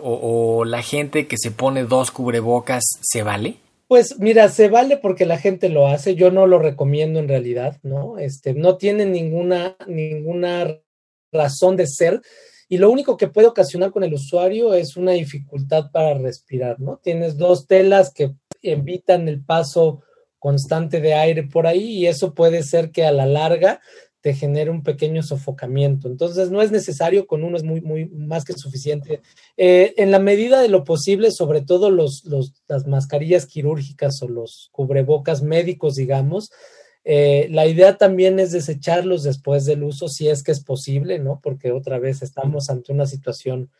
o, 0.00 0.64
la 0.64 0.82
gente 0.82 1.26
que 1.26 1.36
se 1.38 1.50
pone 1.50 1.84
dos 1.84 2.10
cubrebocas, 2.12 2.84
¿se 3.02 3.22
vale? 3.22 3.56
Pues 3.88 4.18
mira, 4.18 4.48
se 4.48 4.68
vale 4.68 4.96
porque 4.96 5.26
la 5.26 5.38
gente 5.38 5.68
lo 5.68 5.88
hace, 5.88 6.14
yo 6.14 6.30
no 6.30 6.46
lo 6.46 6.58
recomiendo 6.58 7.18
en 7.18 7.28
realidad, 7.28 7.78
¿no? 7.82 8.18
Este, 8.18 8.54
no 8.54 8.76
tiene 8.76 9.06
ninguna, 9.06 9.76
ninguna 9.86 10.78
razón 11.32 11.76
de 11.76 11.86
ser 11.86 12.20
y 12.68 12.76
lo 12.76 12.90
único 12.90 13.16
que 13.16 13.28
puede 13.28 13.48
ocasionar 13.48 13.90
con 13.90 14.04
el 14.04 14.12
usuario 14.12 14.74
es 14.74 14.96
una 14.96 15.12
dificultad 15.12 15.90
para 15.90 16.14
respirar, 16.18 16.78
¿no? 16.78 16.98
Tienes 17.02 17.38
dos 17.38 17.66
telas 17.66 18.12
que 18.12 18.34
evitan 18.62 19.26
el 19.26 19.42
paso 19.42 20.02
constante 20.38 21.00
de 21.00 21.14
aire 21.14 21.44
por 21.44 21.66
ahí 21.66 21.82
y 21.82 22.06
eso 22.06 22.34
puede 22.34 22.62
ser 22.62 22.90
que 22.90 23.04
a 23.04 23.12
la 23.12 23.26
larga 23.26 23.80
te 24.20 24.34
genere 24.34 24.70
un 24.70 24.82
pequeño 24.82 25.22
sofocamiento. 25.22 26.08
Entonces 26.08 26.50
no 26.50 26.60
es 26.60 26.70
necesario, 26.70 27.26
con 27.26 27.44
uno 27.44 27.56
es 27.56 27.62
muy, 27.62 27.80
muy 27.80 28.06
más 28.06 28.44
que 28.44 28.52
suficiente. 28.52 29.22
Eh, 29.56 29.94
en 29.96 30.10
la 30.10 30.18
medida 30.18 30.60
de 30.60 30.68
lo 30.68 30.84
posible, 30.84 31.30
sobre 31.30 31.62
todo 31.62 31.90
los, 31.90 32.24
las 32.66 32.86
mascarillas 32.86 33.46
quirúrgicas 33.46 34.20
o 34.22 34.28
los 34.28 34.68
cubrebocas 34.72 35.42
médicos, 35.42 35.94
digamos, 35.94 36.50
eh, 37.10 37.48
la 37.50 37.66
idea 37.66 37.96
también 37.96 38.38
es 38.38 38.52
desecharlos 38.52 39.22
después 39.22 39.64
del 39.64 39.82
uso, 39.82 40.10
si 40.10 40.28
es 40.28 40.42
que 40.42 40.52
es 40.52 40.60
posible, 40.60 41.18
¿no? 41.18 41.40
Porque 41.42 41.72
otra 41.72 41.98
vez 41.98 42.20
estamos 42.20 42.68
ante 42.68 42.92
una 42.92 43.06
situación 43.06 43.70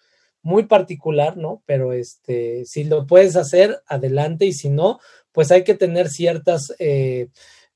muy 0.41 0.65
particular, 0.65 1.37
¿no? 1.37 1.63
Pero 1.67 1.93
este, 1.93 2.65
si 2.65 2.85
lo 2.85 3.07
puedes 3.07 3.37
hacer, 3.37 3.83
adelante, 3.87 4.47
y 4.47 4.55
si 4.55 4.71
no, 4.71 4.99
pues 5.31 5.51
hay 5.51 5.63
que 5.63 5.75
tener 5.75 6.09
ciertos 6.09 6.73
eh, 6.79 7.29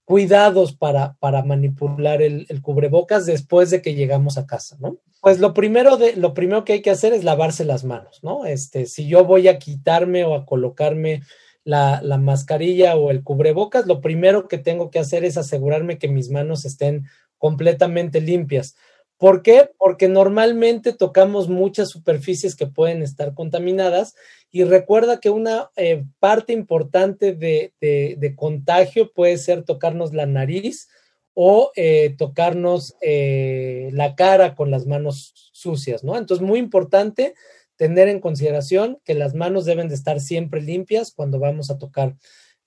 cuidados 0.06 0.74
para, 0.74 1.18
para 1.20 1.44
manipular 1.44 2.22
el, 2.22 2.46
el, 2.48 2.62
cubrebocas 2.62 3.26
después 3.26 3.68
de 3.68 3.82
que 3.82 3.94
llegamos 3.94 4.38
a 4.38 4.46
casa, 4.46 4.78
¿no? 4.80 4.96
Pues 5.20 5.38
lo 5.38 5.52
primero, 5.52 5.98
de, 5.98 6.16
lo 6.16 6.32
primero 6.32 6.64
que 6.64 6.72
hay 6.72 6.80
que 6.80 6.90
hacer 6.90 7.12
es 7.12 7.24
lavarse 7.24 7.66
las 7.66 7.84
manos, 7.84 8.20
¿no? 8.22 8.46
Este, 8.46 8.86
si 8.86 9.06
yo 9.06 9.26
voy 9.26 9.48
a 9.48 9.58
quitarme 9.58 10.24
o 10.24 10.34
a 10.34 10.46
colocarme 10.46 11.20
la, 11.64 12.00
la, 12.02 12.18
mascarilla 12.18 12.96
o 12.96 13.10
el 13.10 13.22
cubrebocas, 13.22 13.86
lo 13.86 14.00
primero 14.00 14.48
que 14.48 14.58
tengo 14.58 14.90
que 14.90 14.98
hacer 14.98 15.24
es 15.24 15.36
asegurarme 15.36 15.98
que 15.98 16.08
mis 16.08 16.30
manos 16.30 16.64
estén 16.64 17.06
completamente 17.38 18.20
limpias. 18.20 18.74
¿Por 19.22 19.42
qué? 19.42 19.70
Porque 19.78 20.08
normalmente 20.08 20.92
tocamos 20.92 21.48
muchas 21.48 21.90
superficies 21.90 22.56
que 22.56 22.66
pueden 22.66 23.02
estar 23.02 23.34
contaminadas 23.34 24.16
y 24.50 24.64
recuerda 24.64 25.20
que 25.20 25.30
una 25.30 25.70
eh, 25.76 26.04
parte 26.18 26.52
importante 26.52 27.32
de, 27.32 27.72
de, 27.80 28.34
contagio 28.34 29.12
puede 29.12 29.38
ser 29.38 29.62
tocarnos 29.62 30.12
la 30.12 30.26
nariz 30.26 30.88
o 31.34 31.70
eh, 31.76 32.16
tocarnos 32.18 32.96
eh, 33.00 33.90
la 33.92 34.16
cara 34.16 34.56
con 34.56 34.72
las 34.72 34.86
manos 34.86 35.32
sucias, 35.52 36.02
¿no? 36.02 36.18
Entonces, 36.18 36.44
muy 36.44 36.58
importante 36.58 37.34
tener 37.76 38.08
en 38.08 38.20
consideración 38.20 38.98
que 39.04 39.14
las 39.14 39.34
manos 39.34 39.64
deben 39.64 39.88
de 39.88 39.94
estar 39.94 40.20
siempre 40.20 40.60
limpias 40.60 41.12
cuando 41.14 41.38
vamos 41.38 41.70
a 41.70 41.78
tocar 41.78 42.16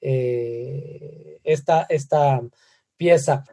eh, 0.02 1.40
esta, 1.44 1.86
esta, 1.90 2.42
pieza. 2.98 3.44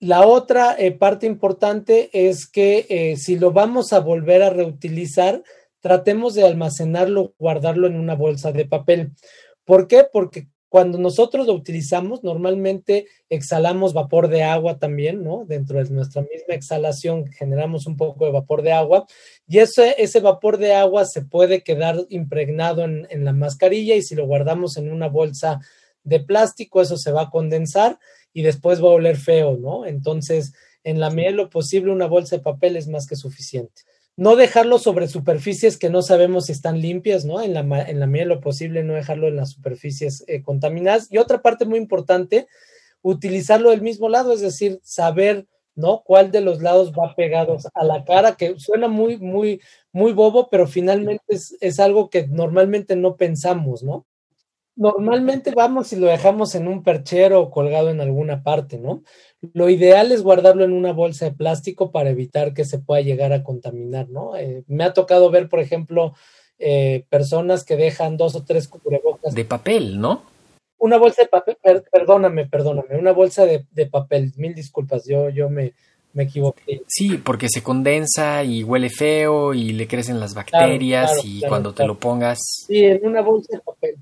La 0.00 0.26
otra 0.26 0.74
eh, 0.78 0.92
parte 0.92 1.26
importante 1.26 2.10
es 2.12 2.48
que 2.48 2.86
eh, 2.88 3.16
si 3.16 3.38
lo 3.38 3.52
vamos 3.52 3.92
a 3.92 4.00
volver 4.00 4.42
a 4.42 4.50
reutilizar, 4.50 5.42
tratemos 5.80 6.34
de 6.34 6.44
almacenarlo, 6.44 7.34
guardarlo 7.38 7.86
en 7.86 7.96
una 7.96 8.14
bolsa 8.14 8.52
de 8.52 8.66
papel. 8.66 9.12
¿Por 9.64 9.86
qué? 9.86 10.04
Porque 10.10 10.48
cuando 10.68 10.98
nosotros 10.98 11.46
lo 11.46 11.52
utilizamos, 11.52 12.24
normalmente 12.24 13.06
exhalamos 13.28 13.92
vapor 13.92 14.28
de 14.28 14.42
agua 14.42 14.78
también, 14.78 15.22
¿no? 15.22 15.44
Dentro 15.46 15.82
de 15.82 15.88
nuestra 15.90 16.22
misma 16.22 16.54
exhalación 16.54 17.26
generamos 17.32 17.86
un 17.86 17.96
poco 17.96 18.26
de 18.26 18.32
vapor 18.32 18.62
de 18.62 18.72
agua 18.72 19.06
y 19.46 19.58
ese, 19.58 19.94
ese 19.98 20.20
vapor 20.20 20.58
de 20.58 20.74
agua 20.74 21.04
se 21.04 21.22
puede 21.22 21.62
quedar 21.62 21.98
impregnado 22.08 22.82
en, 22.84 23.06
en 23.10 23.24
la 23.24 23.32
mascarilla 23.32 23.94
y 23.94 24.02
si 24.02 24.16
lo 24.16 24.26
guardamos 24.26 24.76
en 24.76 24.90
una 24.90 25.08
bolsa 25.08 25.60
de 26.02 26.20
plástico, 26.20 26.80
eso 26.80 26.96
se 26.96 27.12
va 27.12 27.22
a 27.22 27.30
condensar 27.30 27.98
y 28.32 28.42
después 28.42 28.82
va 28.82 28.88
a 28.88 28.92
oler 28.92 29.16
feo, 29.16 29.56
¿no? 29.56 29.86
Entonces, 29.86 30.52
en 30.84 31.00
la 31.00 31.10
medida 31.10 31.30
de 31.30 31.36
lo 31.36 31.50
posible, 31.50 31.90
una 31.90 32.06
bolsa 32.06 32.36
de 32.36 32.42
papel 32.42 32.76
es 32.76 32.86
más 32.88 33.06
que 33.06 33.16
suficiente 33.16 33.82
no 34.16 34.34
dejarlo 34.34 34.78
sobre 34.78 35.08
superficies 35.08 35.76
que 35.78 35.90
no 35.90 36.00
sabemos 36.02 36.46
si 36.46 36.52
están 36.52 36.80
limpias, 36.80 37.24
¿no? 37.24 37.42
En 37.42 37.52
la, 37.52 37.60
en 37.82 38.00
la 38.00 38.06
medida 38.06 38.24
de 38.28 38.34
lo 38.34 38.40
posible, 38.40 38.82
no 38.82 38.94
dejarlo 38.94 39.28
en 39.28 39.36
las 39.36 39.50
superficies 39.50 40.24
eh, 40.26 40.42
contaminadas. 40.42 41.08
Y 41.10 41.18
otra 41.18 41.42
parte 41.42 41.66
muy 41.66 41.78
importante, 41.78 42.48
utilizarlo 43.02 43.70
del 43.70 43.82
mismo 43.82 44.08
lado, 44.08 44.32
es 44.32 44.40
decir, 44.40 44.80
saber, 44.82 45.46
¿no? 45.74 46.02
Cuál 46.02 46.30
de 46.30 46.40
los 46.40 46.62
lados 46.62 46.92
va 46.92 47.14
pegados 47.14 47.66
a 47.74 47.84
la 47.84 48.04
cara, 48.04 48.36
que 48.36 48.58
suena 48.58 48.88
muy, 48.88 49.18
muy, 49.18 49.60
muy 49.92 50.12
bobo, 50.12 50.48
pero 50.50 50.66
finalmente 50.66 51.22
es, 51.28 51.54
es 51.60 51.78
algo 51.78 52.08
que 52.08 52.26
normalmente 52.26 52.96
no 52.96 53.16
pensamos, 53.16 53.82
¿no? 53.82 54.06
Normalmente 54.76 55.52
vamos 55.56 55.92
y 55.94 55.96
lo 55.96 56.06
dejamos 56.06 56.54
en 56.54 56.68
un 56.68 56.82
perchero 56.82 57.40
o 57.40 57.50
colgado 57.50 57.88
en 57.88 58.02
alguna 58.02 58.42
parte, 58.42 58.78
¿no? 58.78 59.02
Lo 59.54 59.70
ideal 59.70 60.12
es 60.12 60.22
guardarlo 60.22 60.64
en 60.64 60.74
una 60.74 60.92
bolsa 60.92 61.24
de 61.24 61.32
plástico 61.32 61.90
para 61.90 62.10
evitar 62.10 62.52
que 62.52 62.66
se 62.66 62.78
pueda 62.78 63.00
llegar 63.00 63.32
a 63.32 63.42
contaminar, 63.42 64.10
¿no? 64.10 64.36
Eh, 64.36 64.64
me 64.66 64.84
ha 64.84 64.92
tocado 64.92 65.30
ver, 65.30 65.48
por 65.48 65.60
ejemplo, 65.60 66.14
eh, 66.58 67.04
personas 67.08 67.64
que 67.64 67.76
dejan 67.76 68.18
dos 68.18 68.34
o 68.34 68.44
tres 68.44 68.68
cubrebocas. 68.68 69.34
De 69.34 69.46
papel, 69.46 69.98
¿no? 69.98 70.22
Una 70.78 70.98
bolsa 70.98 71.22
de 71.22 71.28
papel, 71.28 71.56
perdóname, 71.90 72.46
perdóname, 72.46 72.98
una 72.98 73.12
bolsa 73.12 73.46
de, 73.46 73.86
papel, 73.86 74.34
mil 74.36 74.54
disculpas, 74.54 75.06
yo, 75.06 75.30
yo 75.30 75.48
me, 75.48 75.72
me 76.12 76.24
equivoqué. 76.24 76.82
Sí, 76.86 77.16
porque 77.16 77.48
se 77.48 77.62
condensa 77.62 78.44
y 78.44 78.62
huele 78.62 78.90
feo 78.90 79.54
y 79.54 79.72
le 79.72 79.88
crecen 79.88 80.20
las 80.20 80.34
bacterias 80.34 81.24
y 81.24 81.40
cuando 81.40 81.72
te 81.72 81.86
lo 81.86 81.98
pongas. 81.98 82.38
Sí, 82.66 82.84
en 82.84 83.06
una 83.06 83.22
bolsa 83.22 83.56
de 83.56 83.62
papel. 83.62 83.96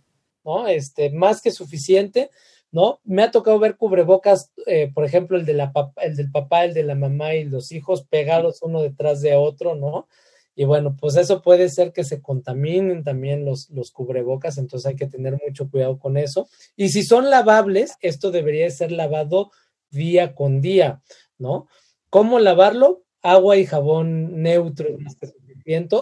¿No? 0.45 0.69
Este, 0.69 1.11
más 1.11 1.41
que 1.41 1.51
suficiente, 1.51 2.31
¿no? 2.71 3.01
Me 3.05 3.23
ha 3.23 3.31
tocado 3.31 3.59
ver 3.59 3.77
cubrebocas, 3.77 4.51
eh, 4.67 4.91
por 4.93 5.05
ejemplo, 5.05 5.37
el, 5.37 5.47
de 5.47 5.55
la 5.55 5.73
el 6.03 6.17
del 6.17 6.31
papá, 6.31 6.65
el 6.65 6.75
de 6.75 6.83
la 6.83 6.95
mamá 6.95 7.35
y 7.35 7.45
los 7.45 7.73
hijos 7.73 8.05
pegados 8.05 8.63
uno 8.63 8.83
detrás 8.83 9.21
de 9.21 9.35
otro, 9.37 9.75
¿no? 9.75 10.09
Y 10.57 10.65
bueno, 10.65 10.97
pues 11.01 11.17
eso 11.17 11.43
puede 11.43 11.69
ser 11.69 11.93
que 11.93 12.05
se 12.05 12.23
contaminen 12.23 13.03
también 13.03 13.45
los, 13.45 13.71
los 13.71 13.91
cubrebocas, 13.91 14.59
entonces 14.59 14.87
hay 14.87 14.97
que 14.97 15.07
tener 15.07 15.39
mucho 15.45 15.69
cuidado 15.69 15.99
con 15.99 16.17
eso. 16.17 16.49
Y 16.77 16.91
si 16.91 17.03
son 17.03 17.29
lavables, 17.31 17.95
esto 18.01 18.31
debería 18.31 18.71
ser 18.71 18.93
lavado 18.93 19.51
día 19.91 20.35
con 20.35 20.61
día, 20.61 21.03
¿no? 21.39 21.67
¿Cómo 22.11 22.39
lavarlo? 22.39 23.03
Agua 23.23 23.57
y 23.57 23.67
jabón 23.67 24.43
neutro 24.43 24.89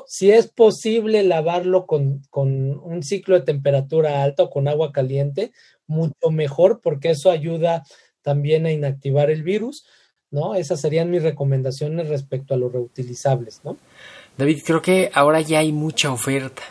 si 0.07 0.31
es 0.31 0.49
posible 0.49 1.23
lavarlo 1.23 1.87
con, 1.87 2.23
un 2.33 3.03
ciclo 3.03 3.39
de 3.39 3.45
temperatura 3.45 4.23
alta 4.23 4.45
o 4.45 4.51
con 4.51 4.69
agua 4.69 4.93
caliente, 4.93 5.53
mucho 5.87 6.31
mejor 6.31 6.81
porque 6.83 7.11
eso 7.11 7.31
ayuda 7.31 7.85
también 8.23 8.67
a 8.67 8.73
inactivar 8.73 9.31
el 9.31 9.43
virus. 9.43 9.85
¿no? 10.31 10.55
Esas 10.55 10.81
serían 10.81 11.11
mis 11.11 11.23
recomendaciones 11.23 12.09
respecto 12.09 12.55
a 12.55 12.57
los 12.57 12.73
reutilizables, 12.73 13.61
¿no? 13.65 13.77
David, 14.39 14.63
creo 14.65 14.81
que 14.81 15.11
ahora 15.13 15.43
ya 15.43 15.59
hay 15.59 15.73
mucha 15.73 16.11
oferta. 16.11 16.63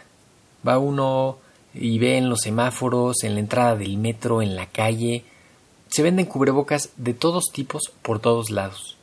Va 0.67 0.79
uno 0.79 1.37
y 1.73 1.99
ve 1.99 2.17
en 2.17 2.27
los 2.27 2.41
semáforos, 2.41 3.23
en 3.23 3.35
la 3.35 3.39
entrada 3.39 3.75
del 3.75 3.97
metro, 3.97 4.41
en 4.41 4.55
la 4.55 4.65
calle. 4.65 5.25
Se 5.89 6.01
venden 6.01 6.25
cubrebocas 6.25 6.89
de 6.97 7.13
todos 7.13 7.51
tipos 7.53 7.83
por 8.01 8.19
todos 8.19 8.49
lados. 8.49 8.97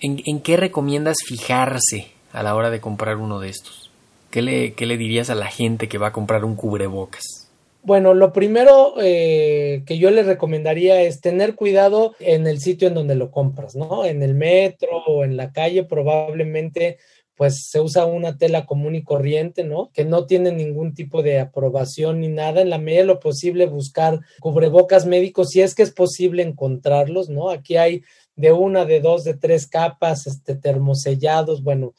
¿En, 0.00 0.22
en 0.24 0.40
qué 0.40 0.56
recomiendas 0.56 1.18
fijarse 1.26 2.13
a 2.34 2.42
la 2.42 2.54
hora 2.54 2.70
de 2.70 2.80
comprar 2.80 3.16
uno 3.16 3.40
de 3.40 3.48
estos? 3.48 3.90
¿Qué 4.30 4.42
le, 4.42 4.74
¿Qué 4.74 4.84
le 4.86 4.96
dirías 4.98 5.30
a 5.30 5.34
la 5.34 5.46
gente 5.46 5.88
que 5.88 5.98
va 5.98 6.08
a 6.08 6.12
comprar 6.12 6.44
un 6.44 6.56
cubrebocas? 6.56 7.48
Bueno, 7.82 8.14
lo 8.14 8.32
primero 8.32 8.94
eh, 9.00 9.82
que 9.86 9.98
yo 9.98 10.10
le 10.10 10.22
recomendaría 10.22 11.02
es 11.02 11.20
tener 11.20 11.54
cuidado 11.54 12.14
en 12.18 12.46
el 12.46 12.58
sitio 12.58 12.88
en 12.88 12.94
donde 12.94 13.14
lo 13.14 13.30
compras, 13.30 13.76
¿no? 13.76 14.04
En 14.04 14.22
el 14.22 14.34
metro 14.34 15.04
o 15.06 15.22
en 15.22 15.36
la 15.36 15.52
calle 15.52 15.84
probablemente 15.84 16.98
pues 17.36 17.68
se 17.68 17.80
usa 17.80 18.06
una 18.06 18.38
tela 18.38 18.64
común 18.64 18.94
y 18.94 19.02
corriente, 19.02 19.64
¿no? 19.64 19.90
Que 19.92 20.04
no 20.04 20.24
tiene 20.24 20.52
ningún 20.52 20.94
tipo 20.94 21.22
de 21.22 21.40
aprobación 21.40 22.20
ni 22.20 22.28
nada. 22.28 22.60
En 22.60 22.70
la 22.70 22.78
medida 22.78 23.00
de 23.00 23.06
lo 23.06 23.20
posible 23.20 23.66
buscar 23.66 24.20
cubrebocas 24.40 25.04
médicos, 25.04 25.50
si 25.50 25.60
es 25.60 25.74
que 25.74 25.82
es 25.82 25.90
posible 25.90 26.42
encontrarlos, 26.42 27.28
¿no? 27.28 27.50
Aquí 27.50 27.76
hay 27.76 28.02
de 28.36 28.52
una, 28.52 28.84
de 28.84 29.00
dos, 29.00 29.24
de 29.24 29.34
tres 29.34 29.66
capas, 29.66 30.26
este, 30.26 30.54
termosellados, 30.54 31.62
bueno, 31.62 31.94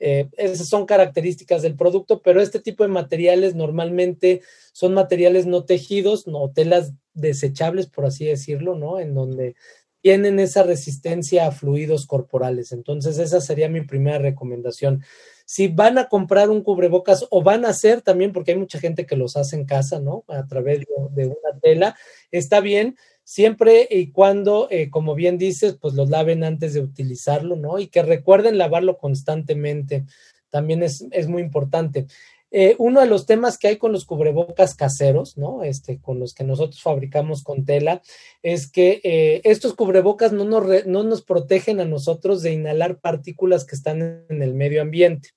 eh, 0.00 0.28
esas 0.36 0.68
son 0.68 0.86
características 0.86 1.62
del 1.62 1.74
producto, 1.74 2.22
pero 2.22 2.40
este 2.40 2.60
tipo 2.60 2.84
de 2.84 2.88
materiales 2.88 3.54
normalmente 3.54 4.42
son 4.72 4.94
materiales 4.94 5.46
no 5.46 5.64
tejidos, 5.64 6.26
no 6.26 6.50
telas 6.50 6.92
desechables, 7.14 7.86
por 7.86 8.06
así 8.06 8.26
decirlo, 8.26 8.76
¿no? 8.76 9.00
En 9.00 9.14
donde 9.14 9.56
tienen 10.00 10.38
esa 10.38 10.62
resistencia 10.62 11.46
a 11.46 11.52
fluidos 11.52 12.06
corporales. 12.06 12.72
Entonces, 12.72 13.18
esa 13.18 13.40
sería 13.40 13.68
mi 13.68 13.82
primera 13.82 14.18
recomendación. 14.18 15.02
Si 15.44 15.68
van 15.68 15.98
a 15.98 16.08
comprar 16.08 16.50
un 16.50 16.62
cubrebocas 16.62 17.26
o 17.30 17.42
van 17.42 17.64
a 17.64 17.70
hacer 17.70 18.02
también, 18.02 18.32
porque 18.32 18.52
hay 18.52 18.58
mucha 18.58 18.78
gente 18.78 19.06
que 19.06 19.16
los 19.16 19.36
hace 19.36 19.56
en 19.56 19.64
casa, 19.64 19.98
¿no? 19.98 20.24
A 20.28 20.46
través 20.46 20.84
de, 21.14 21.26
una 21.26 21.58
tela, 21.60 21.96
está 22.30 22.60
bien, 22.60 22.96
siempre 23.28 23.86
y 23.90 24.10
cuando, 24.10 24.68
eh, 24.70 24.88
como 24.88 25.14
bien 25.14 25.36
dices, 25.36 25.76
pues 25.78 25.92
los 25.92 26.08
laven 26.08 26.44
antes 26.44 26.72
de 26.72 26.80
utilizarlo, 26.80 27.56
¿no? 27.56 27.78
Y 27.78 27.88
que 27.88 28.00
recuerden 28.02 28.56
lavarlo 28.56 28.96
constantemente, 28.96 30.06
también 30.48 30.82
es, 30.82 31.04
es 31.10 31.28
muy 31.28 31.42
importante. 31.42 32.06
Eh, 32.50 32.74
uno 32.78 33.02
de 33.02 33.06
los 33.06 33.26
temas 33.26 33.58
que 33.58 33.68
hay 33.68 33.76
con 33.76 33.92
los 33.92 34.06
cubrebocas 34.06 34.74
caseros, 34.74 35.36
¿no? 35.36 35.62
Este, 35.62 36.00
con 36.00 36.18
los 36.18 36.32
que 36.32 36.42
nosotros 36.42 36.80
fabricamos 36.80 37.42
con 37.42 37.66
tela, 37.66 38.00
es 38.42 38.66
que 38.70 39.02
eh, 39.04 39.42
estos 39.44 39.74
cubrebocas 39.74 40.32
no 40.32 40.46
nos, 40.46 40.86
no 40.86 41.02
nos 41.02 41.20
protegen 41.20 41.80
a 41.80 41.84
nosotros 41.84 42.40
de 42.40 42.52
inhalar 42.52 42.98
partículas 42.98 43.66
que 43.66 43.76
están 43.76 44.24
en 44.30 44.42
el 44.42 44.54
medio 44.54 44.80
ambiente 44.80 45.28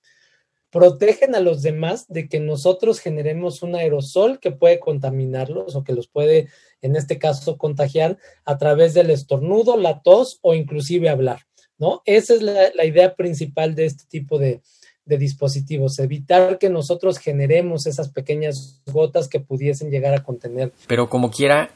protegen 0.71 1.35
a 1.35 1.41
los 1.41 1.61
demás 1.61 2.07
de 2.07 2.27
que 2.27 2.39
nosotros 2.39 2.99
generemos 2.99 3.61
un 3.61 3.75
aerosol 3.75 4.39
que 4.39 4.51
puede 4.51 4.79
contaminarlos 4.79 5.75
o 5.75 5.83
que 5.83 5.93
los 5.93 6.07
puede, 6.07 6.47
en 6.81 6.95
este 6.95 7.19
caso, 7.19 7.57
contagiar 7.57 8.17
a 8.45 8.57
través 8.57 8.93
del 8.93 9.09
estornudo, 9.09 9.77
la 9.77 10.01
tos 10.01 10.39
o 10.41 10.53
inclusive 10.55 11.09
hablar, 11.09 11.41
¿no? 11.77 12.01
Esa 12.05 12.33
es 12.33 12.41
la, 12.41 12.85
idea 12.85 13.15
principal 13.15 13.75
de 13.75 13.85
este 13.85 14.05
tipo 14.09 14.39
de, 14.39 14.61
de 15.05 15.17
dispositivos, 15.17 15.99
evitar 15.99 16.57
que 16.57 16.69
nosotros 16.69 17.19
generemos 17.19 17.85
esas 17.85 18.09
pequeñas 18.09 18.81
gotas 18.85 19.27
que 19.27 19.41
pudiesen 19.41 19.91
llegar 19.91 20.13
a 20.13 20.23
contener. 20.23 20.71
Pero 20.87 21.09
como 21.09 21.31
quiera, 21.31 21.71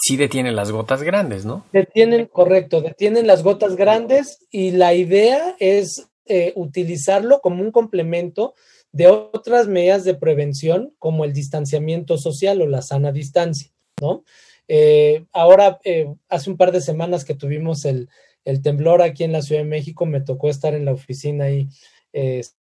sí 0.00 0.16
detienen 0.16 0.56
las 0.56 0.70
gotas 0.70 1.02
grandes, 1.02 1.44
¿no? 1.44 1.66
Detienen, 1.72 2.26
correcto, 2.26 2.80
detienen 2.80 3.26
las 3.26 3.42
gotas 3.42 3.76
grandes 3.76 4.46
y 4.50 4.70
la 4.70 4.94
idea 4.94 5.56
es 5.58 6.09
eh, 6.32 6.52
utilizarlo 6.54 7.40
como 7.40 7.60
un 7.60 7.72
complemento 7.72 8.54
de 8.92 9.08
otras 9.08 9.66
medidas 9.66 10.04
de 10.04 10.14
prevención 10.14 10.94
como 11.00 11.24
el 11.24 11.32
distanciamiento 11.32 12.18
social 12.18 12.62
o 12.62 12.68
la 12.68 12.82
sana 12.82 13.10
distancia, 13.10 13.72
¿no? 14.00 14.22
Eh, 14.68 15.24
ahora, 15.32 15.80
eh, 15.82 16.06
hace 16.28 16.48
un 16.48 16.56
par 16.56 16.70
de 16.70 16.82
semanas 16.82 17.24
que 17.24 17.34
tuvimos 17.34 17.84
el, 17.84 18.08
temblor 18.62 19.02
aquí 19.02 19.24
en 19.24 19.32
la 19.32 19.42
Ciudad 19.42 19.62
de 19.62 19.68
México, 19.68 20.06
me 20.06 20.20
tocó 20.20 20.48
estar 20.48 20.72
en 20.74 20.84
la 20.84 20.92
oficina 20.92 21.46
ahí 21.46 21.66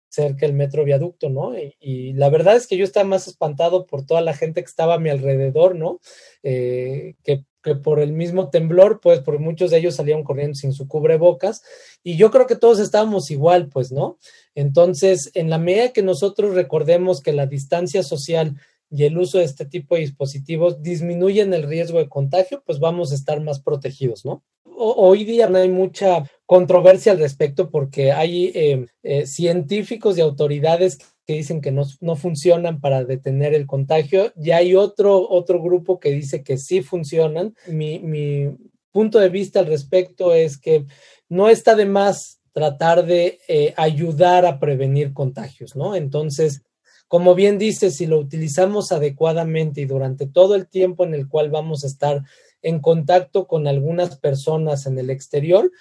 cerca 0.07 0.47
del 0.47 0.55
metro 0.55 0.83
viaducto, 0.83 1.29
¿no? 1.29 1.53
Y, 1.79 2.13
la 2.13 2.29
verdad 2.29 2.55
es 2.55 2.65
que 2.65 2.75
yo 2.75 2.83
estaba 2.83 3.07
más 3.07 3.27
espantado 3.27 3.85
por 3.85 4.03
toda 4.03 4.21
la 4.21 4.33
gente 4.33 4.61
que 4.63 4.67
estaba 4.67 4.95
a 4.95 4.99
mi 4.99 5.11
alrededor, 5.11 5.75
¿no? 5.75 5.99
que, 6.41 7.45
que, 7.61 7.75
por 7.75 7.99
el 7.99 8.11
mismo 8.11 8.49
temblor, 8.49 8.99
pues, 9.01 9.19
por 9.19 9.39
muchos 9.39 9.71
de 9.71 9.77
ellos 9.77 9.95
salieron 9.95 10.23
corriendo 10.23 10.55
sin 10.55 10.73
su 10.73 10.87
cubrebocas 10.87 11.61
y 12.03 12.17
yo 12.17 12.31
creo 12.31 12.47
que 12.47 12.55
todos 12.55 12.79
estábamos 12.79 13.31
igual, 13.31 13.67
pues, 13.67 13.91
¿no? 13.91 14.17
Entonces, 14.55 15.31
en 15.33 15.49
la 15.49 15.57
medida 15.57 15.93
que 15.93 16.03
nosotros 16.03 16.55
recordemos 16.55 17.21
que 17.21 17.33
la 17.33 17.45
distancia 17.45 18.03
social 18.03 18.55
y 18.89 19.03
el 19.03 19.17
uso 19.17 19.37
de 19.37 19.43
este 19.43 19.65
tipo 19.65 19.95
de 19.95 20.01
dispositivos 20.01 20.81
disminuyen 20.81 21.53
el 21.53 21.63
riesgo 21.63 21.99
de 21.99 22.09
contagio, 22.09 22.63
pues 22.65 22.79
vamos 22.79 23.11
a 23.11 23.15
estar 23.15 23.39
más 23.41 23.61
protegidos, 23.61 24.25
¿no? 24.25 24.43
hoy 24.79 25.25
día 25.25 25.49
no 25.49 25.57
hay 25.57 25.69
mucha 25.69 26.23
controversia 26.45 27.11
al 27.11 27.19
respecto 27.19 27.69
porque 27.69 28.11
hay 28.11 28.51
eh, 28.55 28.85
eh, 29.03 29.25
científicos 29.27 30.17
y 30.17 30.21
autoridades 30.21 30.99
que 31.29 31.35
dicen 31.35 31.61
que 31.61 31.71
no, 31.71 31.83
no, 32.01 32.15
funcionan 32.15 32.81
para 32.81 33.03
detener 33.03 33.53
el 33.53 33.67
contagio 33.67 34.33
y 34.35 34.49
hay 34.49 34.73
otro, 34.73 35.29
otro 35.29 35.61
grupo 35.61 35.99
que 35.99 36.09
dice 36.09 36.41
que 36.41 36.57
sí 36.57 36.81
funcionan. 36.81 37.53
Mi, 37.67 37.99
mi 37.99 38.49
punto 38.91 39.19
de 39.19 39.29
vista 39.29 39.59
al 39.59 39.67
respecto 39.67 40.33
es 40.33 40.57
que 40.57 40.87
no 41.27 41.47
está 41.47 41.75
de 41.75 41.85
más 41.85 42.41
tratar 42.51 43.05
de 43.05 43.37
eh, 43.47 43.75
ayudar 43.77 44.47
a 44.47 44.59
prevenir 44.59 45.13
contagios, 45.13 45.75
¿no? 45.75 45.95
Entonces, 45.95 46.63
como 47.07 47.35
bien 47.35 47.59
dice, 47.59 47.91
si 47.91 48.07
lo 48.07 48.17
utilizamos 48.17 48.91
adecuadamente 48.91 49.81
y 49.81 49.85
durante 49.85 50.25
todo 50.25 50.55
el 50.55 50.67
tiempo 50.67 51.03
en 51.03 51.13
el 51.13 51.27
cual 51.27 51.51
vamos 51.51 51.83
a 51.83 51.87
estar 51.87 52.23
en 52.63 52.79
contacto 52.79 53.45
con 53.45 53.67
algunas 53.67 54.17
personas 54.17 54.87
en 54.87 54.97
el 54.97 55.11
exterior, 55.11 55.71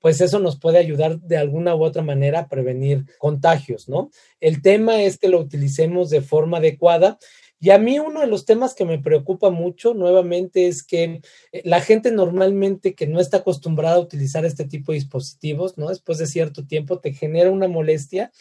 pues 0.00 0.20
eso 0.20 0.38
nos 0.38 0.58
puede 0.58 0.78
ayudar 0.78 1.20
de 1.20 1.36
alguna 1.36 1.74
u 1.74 1.84
otra 1.84 2.02
manera 2.02 2.40
a 2.40 2.48
prevenir 2.48 3.04
contagios, 3.18 3.88
¿no? 3.88 4.10
El 4.40 4.62
tema 4.62 5.02
es 5.02 5.18
que 5.18 5.28
lo 5.28 5.38
utilicemos 5.38 6.10
de 6.10 6.22
forma 6.22 6.58
adecuada 6.58 7.18
y 7.62 7.70
a 7.70 7.78
mí 7.78 7.98
uno 7.98 8.20
de 8.20 8.26
los 8.26 8.46
temas 8.46 8.74
que 8.74 8.86
me 8.86 8.98
preocupa 8.98 9.50
mucho 9.50 9.92
nuevamente 9.92 10.66
es 10.66 10.82
que 10.82 11.20
eh, 11.52 11.62
la 11.64 11.82
gente 11.82 12.10
normalmente 12.10 12.94
que 12.94 13.06
no 13.06 13.20
está 13.20 13.38
acostumbrada 13.38 13.96
a 13.96 14.00
utilizar 14.00 14.46
este 14.46 14.64
tipo 14.64 14.92
de 14.92 14.98
dispositivos, 14.98 15.76
¿no? 15.76 15.90
Después 15.90 16.16
de 16.18 16.26
cierto 16.26 16.66
tiempo 16.66 17.00
te 17.00 17.12
genera 17.12 17.50
una 17.50 17.68
molestia 17.68 18.32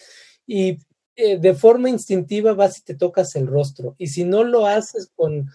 y 0.48 0.80
eh, 1.18 1.38
de 1.38 1.54
forma 1.54 1.90
instintiva 1.90 2.54
vas 2.54 2.80
y 2.80 2.84
te 2.84 2.96
tocas 2.96 3.36
el 3.36 3.48
rostro. 3.48 3.94
Y 3.98 4.08
si 4.08 4.24
no 4.24 4.46
lo 4.46 4.66
haces 4.66 5.12
con 5.14 5.50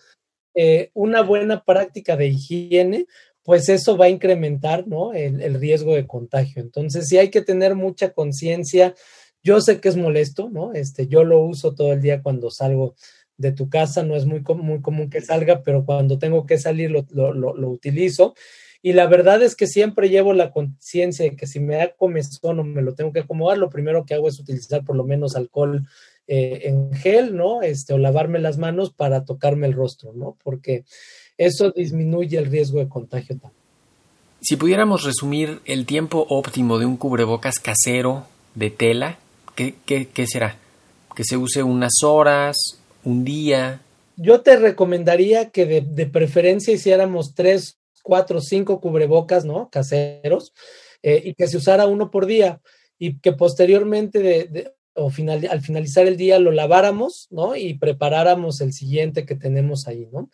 eh, 0.55 0.91
una 0.93 1.23
buena 1.23 1.65
práctica 1.65 2.19
de 2.19 2.27
higiene, 2.27 3.07
pues 3.45 3.69
eso 3.69 3.97
va 3.97 4.07
a 4.07 4.11
incrementar, 4.11 4.89
¿no? 4.89 5.13
El, 5.13 5.61
riesgo 5.61 5.95
de 5.95 6.07
contagio. 6.07 6.63
Entonces 6.63 7.07
sí 7.07 7.19
hay 7.19 7.29
que 7.29 7.43
tener 7.43 7.75
mucha 7.75 8.11
conciencia. 8.11 8.95
Yo 9.43 9.61
sé 9.61 9.81
que 9.81 9.91
es 9.91 9.97
molesto, 9.97 10.49
¿no? 10.51 10.73
Este, 10.73 11.07
yo 11.07 11.25
lo 11.25 11.41
uso 11.41 11.75
todo 11.75 11.93
el 11.93 12.01
día 12.01 12.23
cuando 12.23 12.51
salgo 12.51 12.95
de 13.37 13.53
tu 13.53 13.69
casa, 13.69 14.03
no 14.03 14.17
es 14.17 14.25
muy, 14.25 14.43
muy 14.57 14.81
común 14.81 15.11
que 15.11 15.21
salga, 15.21 15.63
pero 15.63 15.85
cuando 15.85 16.19
tengo 16.19 16.47
que 16.47 16.57
salir 16.57 16.91
lo, 16.91 17.05
lo, 17.13 17.71
utilizo. 17.71 18.35
Y 18.81 18.95
la 18.95 19.07
verdad 19.07 19.43
es 19.43 19.57
que 19.57 19.67
siempre 19.67 20.09
llevo 20.09 20.33
la 20.33 20.51
conciencia 20.51 21.25
de 21.25 21.37
que 21.37 21.47
si 21.47 21.61
me 21.61 21.77
da 21.77 21.95
comezón 21.95 22.61
o 22.61 22.65
me 22.65 22.81
lo 22.83 22.95
tengo 22.95 23.13
que 23.13 23.21
acomodar, 23.21 23.59
lo 23.59 23.71
primero 23.71 24.07
que 24.07 24.15
hago 24.15 24.29
es 24.29 24.41
utilizar 24.41 24.85
por 24.85 24.97
lo 24.97 25.05
menos 25.05 25.37
alcohol 25.37 25.87
eh, 26.27 26.63
en 26.65 26.93
gel, 26.95 27.37
¿no? 27.37 27.61
Este, 27.61 27.93
o 27.93 27.99
lavarme 27.99 28.39
las 28.39 28.57
manos 28.57 28.93
para 28.93 29.25
tocarme 29.27 29.67
el 29.67 29.75
rostro, 29.75 30.15
¿no? 30.15 30.39
Porque 30.43 30.85
eso 31.39 31.71
disminuye 31.71 32.39
el 32.39 32.47
riesgo 32.47 32.79
de 32.79 32.89
contagio 32.89 33.37
también. 33.39 33.63
Si 34.41 34.57
pudiéramos 34.57 35.05
resumir 35.05 35.61
el 35.65 35.87
tiempo 35.87 36.27
óptimo 36.29 36.79
de 36.79 36.87
un 36.87 36.97
cubrebocas 36.97 37.59
casero 37.59 38.27
de 38.55 38.71
tela, 38.71 39.19
¿qué, 39.55 39.75
qué, 39.87 40.09
qué 40.09 40.27
será? 40.27 40.59
¿Que 41.17 41.25
se 41.25 41.37
use 41.37 41.63
unas 41.63 42.03
horas, 42.03 42.57
un 43.05 43.25
día. 43.25 43.83
Yo 44.17 44.41
te 44.41 44.57
recomendaría 44.57 45.51
que 45.51 45.67
de, 45.67 46.07
preferencia 46.07 46.75
hiciéramos 46.75 47.35
tres, 47.35 47.79
cuatro, 48.03 48.41
cinco 48.41 48.81
cubrebocas, 48.81 49.45
¿no? 49.45 49.69
Caseros, 49.71 50.53
eh, 51.03 51.23
y 51.25 51.35
que 51.35 51.47
se 51.47 51.57
usara 51.57 51.87
uno 51.87 52.11
por 52.11 52.27
día 52.27 52.61
y 52.99 53.19
que 53.19 53.33
posteriormente 53.33 54.21
de, 54.21 54.73
o 54.95 55.11
final, 55.11 55.47
al 55.51 55.61
finalizar 55.61 56.07
el 56.07 56.17
día 56.17 56.39
lo 56.39 56.53
laváramos, 56.53 57.27
¿no? 57.31 57.57
Y 57.57 57.75
preparáramos 57.75 58.61
el 58.61 58.73
siguiente 58.73 59.27
que 59.27 59.35
tenemos 59.35 59.87
ahí, 59.87 60.09
¿no? 60.13 60.31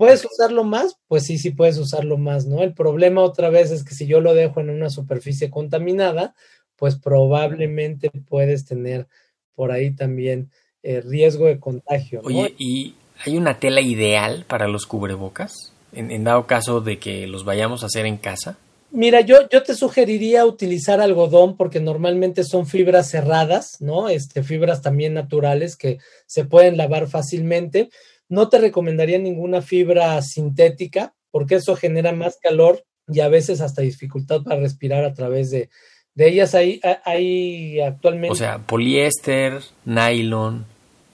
¿Puedes 0.00 0.24
usarlo 0.24 0.64
más? 0.64 0.96
Pues 1.08 1.26
sí, 1.26 1.36
sí 1.36 1.50
puedes 1.50 1.76
usarlo 1.76 2.16
más, 2.16 2.46
¿no? 2.46 2.62
El 2.62 2.72
problema 2.72 3.20
otra 3.20 3.50
vez 3.50 3.70
es 3.70 3.84
que 3.84 3.94
si 3.94 4.06
yo 4.06 4.22
lo 4.22 4.32
dejo 4.32 4.58
en 4.60 4.70
una 4.70 4.88
superficie 4.88 5.50
contaminada, 5.50 6.34
pues 6.76 6.96
probablemente 6.96 8.10
puedes 8.26 8.64
tener 8.64 9.08
por 9.54 9.72
ahí 9.72 9.90
también 9.90 10.50
eh, 10.82 11.02
riesgo 11.02 11.48
de 11.48 11.60
contagio. 11.60 12.22
Oye, 12.24 12.54
¿y 12.56 12.94
hay 13.26 13.36
una 13.36 13.60
tela 13.60 13.82
ideal 13.82 14.46
para 14.48 14.68
los 14.68 14.86
cubrebocas? 14.86 15.74
En, 15.92 16.24
dado 16.24 16.46
caso 16.46 16.80
de 16.80 16.98
que 16.98 17.26
los 17.26 17.44
vayamos 17.44 17.82
a 17.82 17.86
hacer 17.86 18.06
en 18.06 18.16
casa. 18.16 18.56
Mira, 18.90 19.20
yo, 19.20 19.50
yo 19.50 19.62
te 19.62 19.74
sugeriría 19.74 20.46
utilizar 20.46 21.02
algodón 21.02 21.58
porque 21.58 21.78
normalmente 21.78 22.44
son 22.44 22.66
fibras 22.66 23.10
cerradas, 23.10 23.76
¿no? 23.80 24.08
Este, 24.08 24.42
fibras 24.44 24.80
también 24.80 25.12
naturales 25.12 25.76
que 25.76 25.98
se 26.24 26.46
pueden 26.46 26.78
lavar 26.78 27.06
fácilmente. 27.06 27.90
No 28.30 28.48
te 28.48 28.58
recomendaría 28.58 29.18
ninguna 29.18 29.60
fibra 29.60 30.22
sintética 30.22 31.14
porque 31.30 31.56
eso 31.56 31.76
genera 31.76 32.12
más 32.12 32.38
calor 32.42 32.84
y 33.06 33.20
a 33.20 33.28
veces 33.28 33.60
hasta 33.60 33.82
dificultad 33.82 34.42
para 34.42 34.60
respirar 34.60 35.04
a 35.04 35.12
través 35.12 35.50
de, 35.50 35.68
de 36.14 36.28
ellas. 36.28 36.54
Hay, 36.54 36.80
hay 37.04 37.80
actualmente. 37.80 38.32
O 38.32 38.36
sea, 38.36 38.58
poliéster, 38.58 39.60
nylon, 39.84 40.64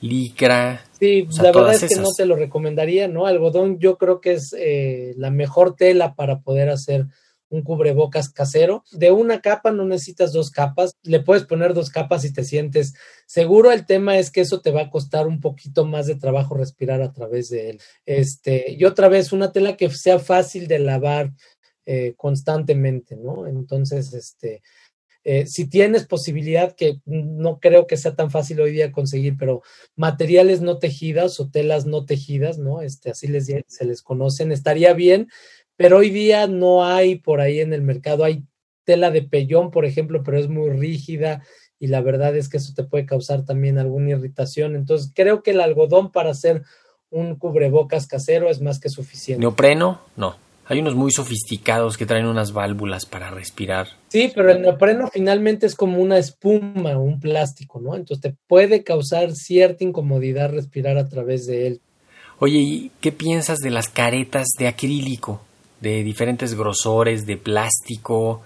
licra. 0.01 0.85
Sí, 0.99 1.27
o 1.29 1.33
sea, 1.33 1.45
la 1.45 1.53
verdad 1.53 1.75
es 1.75 1.85
que 1.89 2.01
no 2.01 2.09
te 2.17 2.27
lo 2.27 2.37
recomendaría, 2.37 3.09
¿no? 3.09 3.27
Algodón 3.27 3.79
yo 3.79 3.97
creo 3.97 4.21
que 4.21 4.35
es 4.35 4.55
eh, 4.57 5.15
la 5.17 5.31
mejor 5.31 5.75
tela 5.75 6.15
para 6.15 6.41
poder 6.41 6.69
hacer 6.69 7.07
un 7.49 7.63
cubrebocas 7.63 8.31
casero. 8.31 8.85
De 8.93 9.13
una 9.13 9.41
capa 9.41 9.71
no 9.73 9.85
necesitas 9.85 10.33
dos 10.33 10.51
capas, 10.51 10.97
le 11.03 11.21
puedes 11.21 11.45
poner 11.45 11.75
dos 11.75 11.91
capas 11.91 12.23
si 12.23 12.33
te 12.33 12.45
sientes 12.45 12.95
seguro. 13.27 13.73
El 13.73 13.87
tema 13.87 14.19
es 14.19 14.31
que 14.31 14.41
eso 14.41 14.61
te 14.61 14.71
va 14.71 14.83
a 14.83 14.91
costar 14.91 15.27
un 15.27 15.41
poquito 15.41 15.85
más 15.85 16.07
de 16.07 16.17
trabajo 16.17 16.55
respirar 16.55 17.03
a 17.03 17.13
través 17.13 17.49
de 17.49 17.71
él. 17.71 17.81
Este, 18.05 18.73
y 18.73 18.85
otra 18.85 19.09
vez, 19.09 19.33
una 19.33 19.53
tela 19.53 19.77
que 19.77 19.91
sea 19.91 20.19
fácil 20.19 20.67
de 20.67 20.79
lavar 20.79 21.33
eh, 21.87 22.15
constantemente, 22.17 23.17
¿no? 23.17 23.47
Entonces, 23.47 24.13
este, 24.13 24.63
eh, 25.29 25.45
si 25.47 25.69
tienes 25.69 26.07
posibilidad, 26.07 26.77
que 26.77 27.01
no 27.05 27.59
creo 27.59 27.89
que 27.89 27.97
sea 27.97 28.15
tan 28.15 28.31
fácil 28.31 28.61
hoy 28.61 28.71
día 28.71 28.93
conseguir, 28.93 29.37
pero 29.37 29.63
materiales 29.97 30.61
no 30.61 30.79
tejidas 30.79 31.41
o 31.41 31.51
telas 31.51 31.85
no 31.85 32.05
tejidas, 32.05 32.59
¿no? 32.59 32.81
Este, 32.81 33.11
así 33.11 33.27
les, 33.27 33.47
se 33.47 33.85
les 33.85 34.03
conocen, 34.03 34.53
estaría 34.53 34.93
bien, 34.95 35.29
pero 35.77 35.99
hoy 35.99 36.11
día 36.11 36.47
no 36.47 36.85
hay 36.85 37.17
por 37.17 37.41
ahí 37.41 37.61
en 37.61 37.73
el 37.73 37.83
mercado, 37.83 38.25
hay 38.25 38.45
tela 38.85 39.11
de 39.11 39.23
pellón, 39.23 39.71
por 39.71 39.85
ejemplo, 39.85 40.23
pero 40.23 40.39
es 40.39 40.49
muy 40.49 40.71
rígida 40.71 41.43
y 41.79 41.89
la 41.89 42.01
verdad 42.01 42.35
es 42.37 42.49
que 42.49 42.57
eso 42.57 42.73
te 42.75 42.85
puede 42.85 43.07
causar 43.07 43.45
también 43.45 43.79
alguna 43.79 44.11
irritación. 44.11 44.77
Entonces, 44.77 45.13
creo 45.15 45.43
que 45.43 45.51
el 45.51 45.61
algodón 45.61 46.11
para 46.11 46.31
hacer 46.31 46.63
un 47.11 47.37
cubrebocas 47.37 48.07
casero 48.07 48.49
es 48.49 48.61
más 48.61 48.81
que 48.81 48.89
suficiente. 48.89 49.41
Neopreno, 49.41 50.01
no. 50.17 50.37
Hay 50.69 50.81
unos 50.81 50.97
muy 50.97 51.13
sofisticados 51.13 51.97
que 51.97 52.07
traen 52.07 52.27
unas 52.27 52.53
válvulas 52.53 53.07
para 53.07 53.31
respirar. 53.31 53.87
Sí, 54.09 54.33
pero 54.35 54.51
el 54.51 54.63
neopreno 54.63 55.09
finalmente 55.13 55.65
es 55.65 55.77
como 55.77 56.03
una 56.03 56.19
espuma 56.19 56.99
un 56.99 57.21
plástico, 57.21 57.81
¿no? 57.81 57.95
Entonces 57.95 58.21
te 58.33 58.37
puede 58.49 58.83
causar 58.83 59.33
cierta 59.33 59.85
incomodidad 59.85 60.51
respirar 60.51 60.99
a 60.99 61.09
través 61.09 61.47
de 61.47 61.69
él. 61.69 61.81
Oye, 62.41 62.59
¿y 62.59 62.91
qué 63.01 63.13
piensas 63.13 63.61
de 63.61 63.71
las 63.71 63.89
caretas 63.89 64.49
de 64.59 64.67
acrílico, 64.67 65.41
de 65.81 66.03
diferentes 66.03 66.55
grosores, 66.55 67.27
de 67.27 67.37
plástico, 67.37 68.43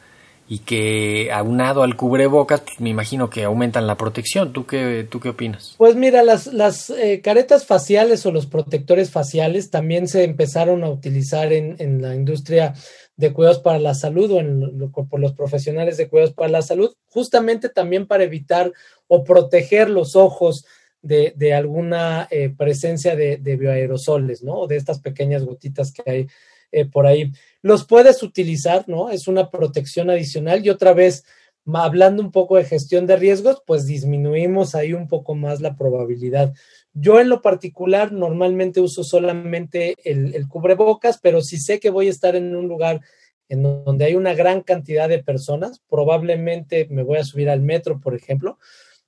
y 0.51 0.59
que 0.59 1.31
aunado 1.33 1.85
al 1.85 1.97
cubrebocas, 1.97 2.63
pues 2.63 2.81
me 2.81 2.89
imagino 2.91 3.31
que 3.31 3.45
aumentan 3.45 3.87
la 3.87 3.97
protección? 3.97 4.53
¿Tú 4.53 4.67
qué, 4.67 5.07
tú 5.09 5.21
qué 5.21 5.29
opinas? 5.29 5.77
Pues 5.79 5.95
mira, 5.95 6.25
las, 6.25 6.49
las 6.49 6.91
eh, 6.91 7.21
caretas 7.23 7.65
faciales 7.65 8.27
o 8.27 8.33
los 8.33 8.47
protectores 8.47 9.13
faciales 9.13 9.71
también 9.71 10.09
se 10.09 10.25
empezaron 10.25 10.83
a 10.83 10.91
utilizar 10.91 11.53
en, 11.53 11.77
en 11.79 12.03
la 12.03 12.17
industria 12.17 12.75
de 13.15 13.33
cuidados 13.33 13.61
para 13.61 13.79
la 13.79 13.95
salud 13.95 14.29
o 14.33 14.41
en, 14.41 14.91
por 14.91 15.21
los 15.21 15.35
profesionales 15.35 15.97
de 15.97 16.09
cuidados 16.09 16.35
para 16.35 16.51
la 16.51 16.63
salud, 16.63 16.93
justamente 17.07 17.69
también 17.69 18.09
para 18.09 18.25
evitar 18.25 18.73
o 19.07 19.23
proteger 19.23 19.89
los 19.89 20.17
ojos 20.17 20.65
de, 21.01 21.33
de 21.37 21.55
alguna 21.55 22.27
eh, 22.29 22.51
presencia 22.51 23.15
de, 23.15 23.37
de, 23.37 23.57
bioaerosoles, 23.57 24.43
¿no? 24.43 24.55
O 24.55 24.67
de 24.67 24.77
estas 24.77 25.01
pequeñas 25.01 25.45
gotitas 25.45 25.93
que 25.93 26.11
hay 26.11 26.27
eh, 26.73 26.85
por 26.85 27.07
ahí. 27.07 27.33
Los 27.63 27.85
puedes 27.85 28.23
utilizar, 28.23 28.89
¿no? 28.89 29.11
Es 29.11 29.29
una 29.29 29.51
protección 29.51 30.11
adicional 30.11 30.65
y 30.65 30.71
otra 30.71 30.93
vez, 30.95 31.25
hablando 31.73 32.23
un 32.23 32.31
poco 32.31 32.57
de 32.57 32.65
gestión 32.65 33.07
de 33.07 33.17
riesgos, 33.17 33.63
pues 33.67 33.87
disminuimos 33.87 34.75
ahí 34.75 34.93
un 34.93 35.09
poco 35.09 35.35
más 35.35 35.61
la 35.61 35.77
probabilidad. 35.77 36.55
Yo 36.93 37.21
en 37.21 37.29
lo 37.29 37.43
particular 37.43 38.13
normalmente 38.13 38.81
uso 38.81 39.05
solamente 39.05 39.95
el, 40.05 40.35
el, 40.35 40.49
cubrebocas, 40.49 41.19
pero 41.23 41.41
si 41.41 41.59
sé 41.59 41.79
que 41.81 41.91
voy 41.91 42.09
a 42.09 42.11
estar 42.11 42.35
en 42.37 42.57
un 42.57 42.69
lugar 42.69 43.01
en 43.49 43.63
donde 43.63 44.05
hay 44.05 44.15
una 44.15 44.35
gran 44.35 44.63
cantidad 44.63 45.09
de 45.09 45.23
personas, 45.23 45.83
probablemente 45.89 46.87
me 46.89 47.03
voy 47.03 47.19
a 47.19 47.25
subir 47.25 47.51
al 47.51 47.61
metro, 47.61 48.01
por 48.01 48.15
ejemplo, 48.15 48.59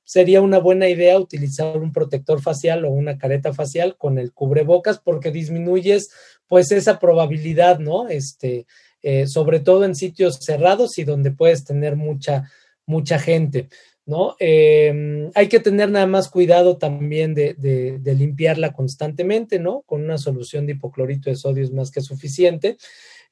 sería 0.05 0.40
una 0.40 0.59
buena 0.59 0.88
idea 0.88 1.18
utilizar 1.18 1.79
un 1.79 1.92
protector 1.92 2.42
facial 2.42 2.85
o 2.85 2.90
una 2.90 3.18
careta 3.18 3.53
facial 3.53 3.96
con 3.96 4.18
el 4.18 4.33
cubrebocas 4.33 4.98
porque 4.98 5.31
disminuyes 5.31 6.11
pues 6.53 6.71
esa 6.71 6.99
probabilidad, 6.99 7.79
¿no? 7.79 8.11
Este, 8.11 8.67
eh, 9.03 9.27
sobre 9.27 9.61
todo 9.61 9.87
en 9.87 9.95
sitios 9.95 10.37
cerrados 10.38 10.99
y 10.99 11.05
donde 11.05 11.31
puedes 11.31 11.65
tener 11.65 11.97
mucha, 11.97 12.51
mucha 12.85 13.19
gente. 13.19 13.71
¿no? 14.05 14.37
Eh, 14.38 15.31
hay 15.35 15.49
que 15.49 15.61
tener 15.61 15.91
nada 15.91 16.07
más 16.07 16.29
cuidado 16.29 16.77
también 16.77 17.33
de, 17.33 17.55
de, 17.55 18.01
de, 18.01 18.15
limpiarla 18.15 18.75
constantemente, 18.75 19.61
¿no? 19.61 19.81
Con 19.87 20.05
una 20.05 20.19
solución 20.19 20.67
de 20.67 20.73
hipoclorito 20.73 21.31
de 21.31 21.37
sodio 21.37 21.65
es 21.65 21.73
más 21.73 21.91
que 21.91 22.03
suficiente. 22.03 22.77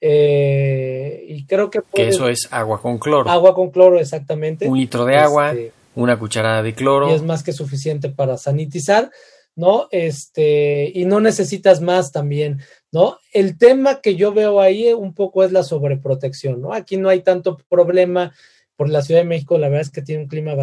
Eh, 0.00 1.22
y 1.28 1.44
creo 1.44 1.68
que, 1.68 1.82
puedes, 1.82 1.92
que 1.92 2.14
eso 2.14 2.26
es 2.26 2.48
agua 2.50 2.80
con 2.80 2.96
cloro. 2.96 3.28
Agua 3.28 3.54
con 3.54 3.70
cloro, 3.70 4.00
exactamente. 4.00 4.66
Un 4.66 4.78
litro 4.78 5.04
de 5.04 5.12
este, 5.12 5.24
agua, 5.24 5.54
una 5.94 6.18
cucharada 6.18 6.62
de 6.62 6.72
cloro. 6.72 7.10
Y 7.10 7.12
es 7.12 7.22
más 7.22 7.42
que 7.42 7.52
suficiente 7.52 8.08
para 8.08 8.38
sanitizar, 8.38 9.10
¿no? 9.56 9.88
Este, 9.90 10.90
y 10.94 11.04
no 11.04 11.20
necesitas 11.20 11.82
más 11.82 12.12
también, 12.12 12.60
¿no? 12.92 13.18
El 13.32 13.58
tema 13.58 14.00
que 14.00 14.16
yo 14.16 14.32
veo 14.32 14.60
ahí 14.60 14.92
un 14.92 15.14
poco 15.14 15.44
es 15.44 15.52
la 15.52 15.62
sobreprotección, 15.62 16.60
¿no? 16.60 16.72
Aquí 16.72 16.96
no 16.96 17.08
hay 17.08 17.20
tanto 17.20 17.58
problema 17.68 18.34
por 18.76 18.88
la 18.88 19.02
Ciudad 19.02 19.20
de 19.20 19.26
México, 19.26 19.58
la 19.58 19.68
verdad 19.68 19.82
es 19.82 19.90
que 19.90 20.02
tiene 20.02 20.22
un 20.22 20.28
clima 20.28 20.54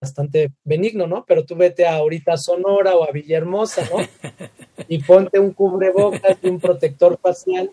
bastante 0.00 0.50
benigno, 0.64 1.06
¿no? 1.06 1.24
Pero 1.26 1.44
tú 1.44 1.54
vete 1.54 1.86
a 1.86 1.96
ahorita 1.96 2.32
a 2.32 2.38
Sonora 2.38 2.96
o 2.96 3.04
a 3.04 3.12
Villahermosa, 3.12 3.88
¿no? 3.90 3.98
Y 4.88 4.98
ponte 4.98 5.38
un 5.38 5.52
cubrebocas 5.52 6.38
y 6.42 6.48
un 6.48 6.58
protector 6.58 7.18
facial. 7.22 7.70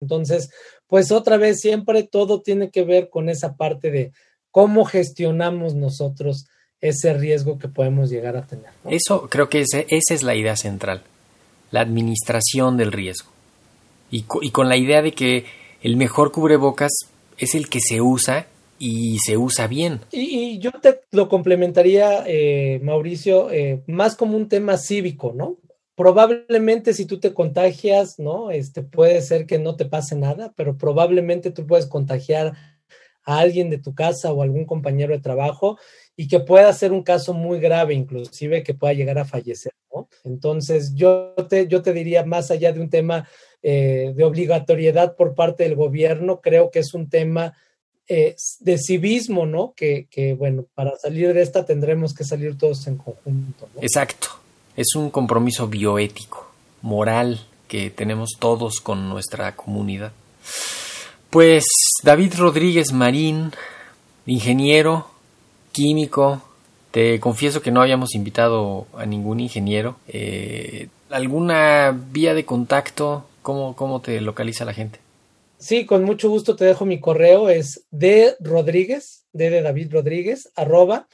Entonces, 0.00 0.50
pues 0.86 1.10
otra 1.10 1.36
vez, 1.36 1.58
siempre 1.60 2.04
todo 2.04 2.42
tiene 2.42 2.70
que 2.70 2.84
ver 2.84 3.08
con 3.08 3.28
esa 3.28 3.56
parte 3.56 3.90
de 3.90 4.12
cómo 4.52 4.84
gestionamos 4.84 5.74
nosotros 5.74 6.46
ese 6.80 7.14
riesgo 7.14 7.58
que 7.58 7.66
podemos 7.66 8.10
llegar 8.10 8.36
a 8.36 8.46
tener. 8.46 8.70
¿no? 8.84 8.90
Eso 8.90 9.26
creo 9.28 9.48
que 9.48 9.62
ese, 9.62 9.86
esa 9.88 10.14
es 10.14 10.22
la 10.22 10.36
idea 10.36 10.54
central, 10.54 11.02
la 11.72 11.80
administración 11.80 12.76
del 12.76 12.92
riesgo. 12.92 13.33
Y, 14.14 14.50
con 14.50 14.68
la 14.68 14.76
idea 14.76 15.02
de 15.02 15.10
que 15.10 15.44
el 15.82 15.96
mejor 15.96 16.30
cubrebocas 16.30 16.92
es 17.36 17.56
el 17.56 17.68
que 17.68 17.80
se 17.80 18.00
usa 18.00 18.46
y 18.78 19.18
se 19.18 19.36
usa 19.36 19.66
bien. 19.66 20.02
Y, 20.12 20.20
y 20.20 20.58
yo 20.60 20.70
te 20.70 21.00
lo 21.10 21.28
complementaría, 21.28 22.22
eh, 22.24 22.78
Mauricio, 22.80 23.50
eh, 23.50 23.82
más 23.88 24.14
como 24.14 24.36
un 24.36 24.48
tema 24.48 24.76
cívico, 24.76 25.32
¿no? 25.34 25.56
Probablemente 25.96 26.94
si 26.94 27.06
tú 27.06 27.18
te 27.18 27.34
contagias, 27.34 28.20
¿no? 28.20 28.52
Este 28.52 28.82
puede 28.82 29.20
ser 29.20 29.46
que 29.46 29.58
no 29.58 29.74
te 29.74 29.84
pase 29.84 30.14
nada, 30.14 30.52
pero 30.56 30.78
probablemente 30.78 31.50
tú 31.50 31.66
puedes 31.66 31.86
contagiar 31.86 32.52
a 33.24 33.38
alguien 33.38 33.68
de 33.68 33.78
tu 33.78 33.96
casa 33.96 34.32
o 34.32 34.42
algún 34.42 34.64
compañero 34.64 35.12
de 35.12 35.22
trabajo 35.22 35.76
y 36.16 36.28
que 36.28 36.38
pueda 36.38 36.72
ser 36.72 36.92
un 36.92 37.02
caso 37.02 37.34
muy 37.34 37.58
grave, 37.58 37.94
inclusive 37.94 38.62
que 38.62 38.74
pueda 38.74 38.92
llegar 38.92 39.18
a 39.18 39.24
fallecer, 39.24 39.72
¿no? 39.92 40.08
Entonces 40.22 40.94
yo 40.94 41.34
te, 41.48 41.66
yo 41.66 41.82
te 41.82 41.92
diría, 41.92 42.24
más 42.24 42.52
allá 42.52 42.72
de 42.72 42.80
un 42.80 42.90
tema 42.90 43.28
eh, 43.66 44.12
de 44.14 44.24
obligatoriedad 44.24 45.16
por 45.16 45.34
parte 45.34 45.62
del 45.62 45.74
gobierno, 45.74 46.42
creo 46.42 46.70
que 46.70 46.80
es 46.80 46.92
un 46.92 47.08
tema 47.08 47.54
eh, 48.06 48.36
de 48.60 48.76
civismo, 48.76 49.46
¿no? 49.46 49.72
Que, 49.74 50.06
que, 50.10 50.34
bueno, 50.34 50.66
para 50.74 50.98
salir 50.98 51.32
de 51.32 51.40
esta 51.40 51.64
tendremos 51.64 52.12
que 52.12 52.24
salir 52.24 52.58
todos 52.58 52.86
en 52.86 52.98
conjunto. 52.98 53.66
Exacto. 53.80 54.28
Es 54.76 54.94
un 54.94 55.08
compromiso 55.08 55.66
bioético, 55.66 56.46
moral, 56.82 57.40
que 57.66 57.88
tenemos 57.88 58.32
todos 58.38 58.82
con 58.82 59.08
nuestra 59.08 59.56
comunidad. 59.56 60.12
Pues 61.30 61.64
David 62.02 62.34
Rodríguez 62.36 62.92
Marín, 62.92 63.52
ingeniero, 64.26 65.08
químico, 65.72 66.42
te 66.90 67.18
confieso 67.18 67.62
que 67.62 67.70
no 67.70 67.80
habíamos 67.80 68.14
invitado 68.14 68.86
a 68.94 69.06
ningún 69.06 69.40
ingeniero. 69.40 69.96
Eh, 70.06 70.88
¿Alguna 71.08 71.98
vía 72.12 72.34
de 72.34 72.44
contacto? 72.44 73.24
¿Cómo, 73.44 73.76
¿Cómo 73.76 74.00
te 74.00 74.22
localiza 74.22 74.64
la 74.64 74.72
gente? 74.72 75.00
Sí, 75.58 75.84
con 75.84 76.02
mucho 76.02 76.30
gusto 76.30 76.56
te 76.56 76.64
dejo 76.64 76.86
mi 76.86 76.98
correo, 76.98 77.50
es 77.50 77.86
de 77.90 78.36
Rodríguez, 78.40 79.26
de, 79.34 79.50
de 79.50 79.60
David 79.60 79.92
Rodríguez, 79.92 80.50
arroba, 80.56 81.08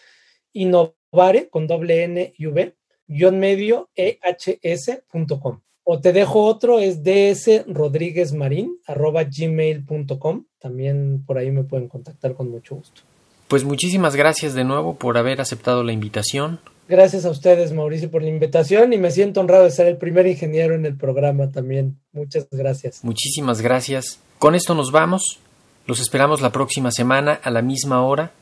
innovare, 0.52 1.48
con 1.50 1.66
doble 1.66 2.04
N 2.04 2.32
y 2.38 2.46
V, 2.46 2.76
guion 3.08 3.40
medio, 3.40 3.90
ehs.com. 3.96 5.60
O 5.82 6.00
te 6.00 6.12
dejo 6.12 6.44
otro, 6.44 6.78
es 6.78 7.02
ds 7.02 7.64
Rodríguez 7.66 8.32
Marín, 8.32 8.78
arroba 8.86 9.24
gmail.com. 9.24 10.44
También 10.60 11.24
por 11.26 11.36
ahí 11.36 11.50
me 11.50 11.64
pueden 11.64 11.88
contactar 11.88 12.34
con 12.34 12.48
mucho 12.48 12.76
gusto. 12.76 13.02
Pues 13.48 13.64
muchísimas 13.64 14.14
gracias 14.14 14.54
de 14.54 14.62
nuevo 14.62 14.94
por 14.94 15.18
haber 15.18 15.40
aceptado 15.40 15.82
la 15.82 15.92
invitación. 15.92 16.60
Gracias 16.90 17.24
a 17.24 17.30
ustedes, 17.30 17.72
Mauricio, 17.72 18.10
por 18.10 18.20
la 18.20 18.30
invitación 18.30 18.92
y 18.92 18.98
me 18.98 19.12
siento 19.12 19.38
honrado 19.38 19.62
de 19.62 19.70
ser 19.70 19.86
el 19.86 19.96
primer 19.96 20.26
ingeniero 20.26 20.74
en 20.74 20.84
el 20.84 20.96
programa 20.96 21.52
también. 21.52 22.00
Muchas 22.10 22.48
gracias. 22.50 23.04
Muchísimas 23.04 23.60
gracias. 23.60 24.18
Con 24.40 24.56
esto 24.56 24.74
nos 24.74 24.90
vamos. 24.90 25.38
Los 25.86 26.00
esperamos 26.00 26.40
la 26.40 26.50
próxima 26.50 26.90
semana 26.90 27.38
a 27.44 27.50
la 27.50 27.62
misma 27.62 28.02
hora. 28.02 28.32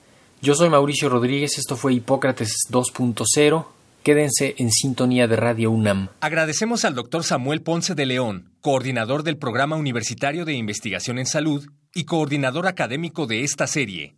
Yo 0.41 0.55
soy 0.55 0.71
Mauricio 0.71 1.11
Rodríguez, 1.11 1.59
esto 1.59 1.77
fue 1.77 1.93
Hipócrates 1.93 2.55
2.0. 2.71 3.67
Quédense 4.03 4.55
en 4.57 4.71
sintonía 4.71 5.29
de 5.29 5.37
Radio 5.37 5.71
UNAM. 5.71 6.09
Agradecemos 6.21 6.87
al 6.87 6.95
doctor 6.95 7.25
Samuel 7.25 7.61
Ponce 7.61 7.95
de 7.95 8.07
León, 8.07 8.55
coordinador 8.63 9.25
del 9.25 9.37
Programa 9.37 9.77
Universitario 9.77 10.47
de 10.47 10.55
Investigación 10.55 11.19
en 11.19 11.27
Salud 11.27 11.67
y 11.95 12.05
coordinador 12.05 12.67
académico 12.67 13.27
de 13.27 13.43
esta 13.45 13.67
serie. 13.67 14.18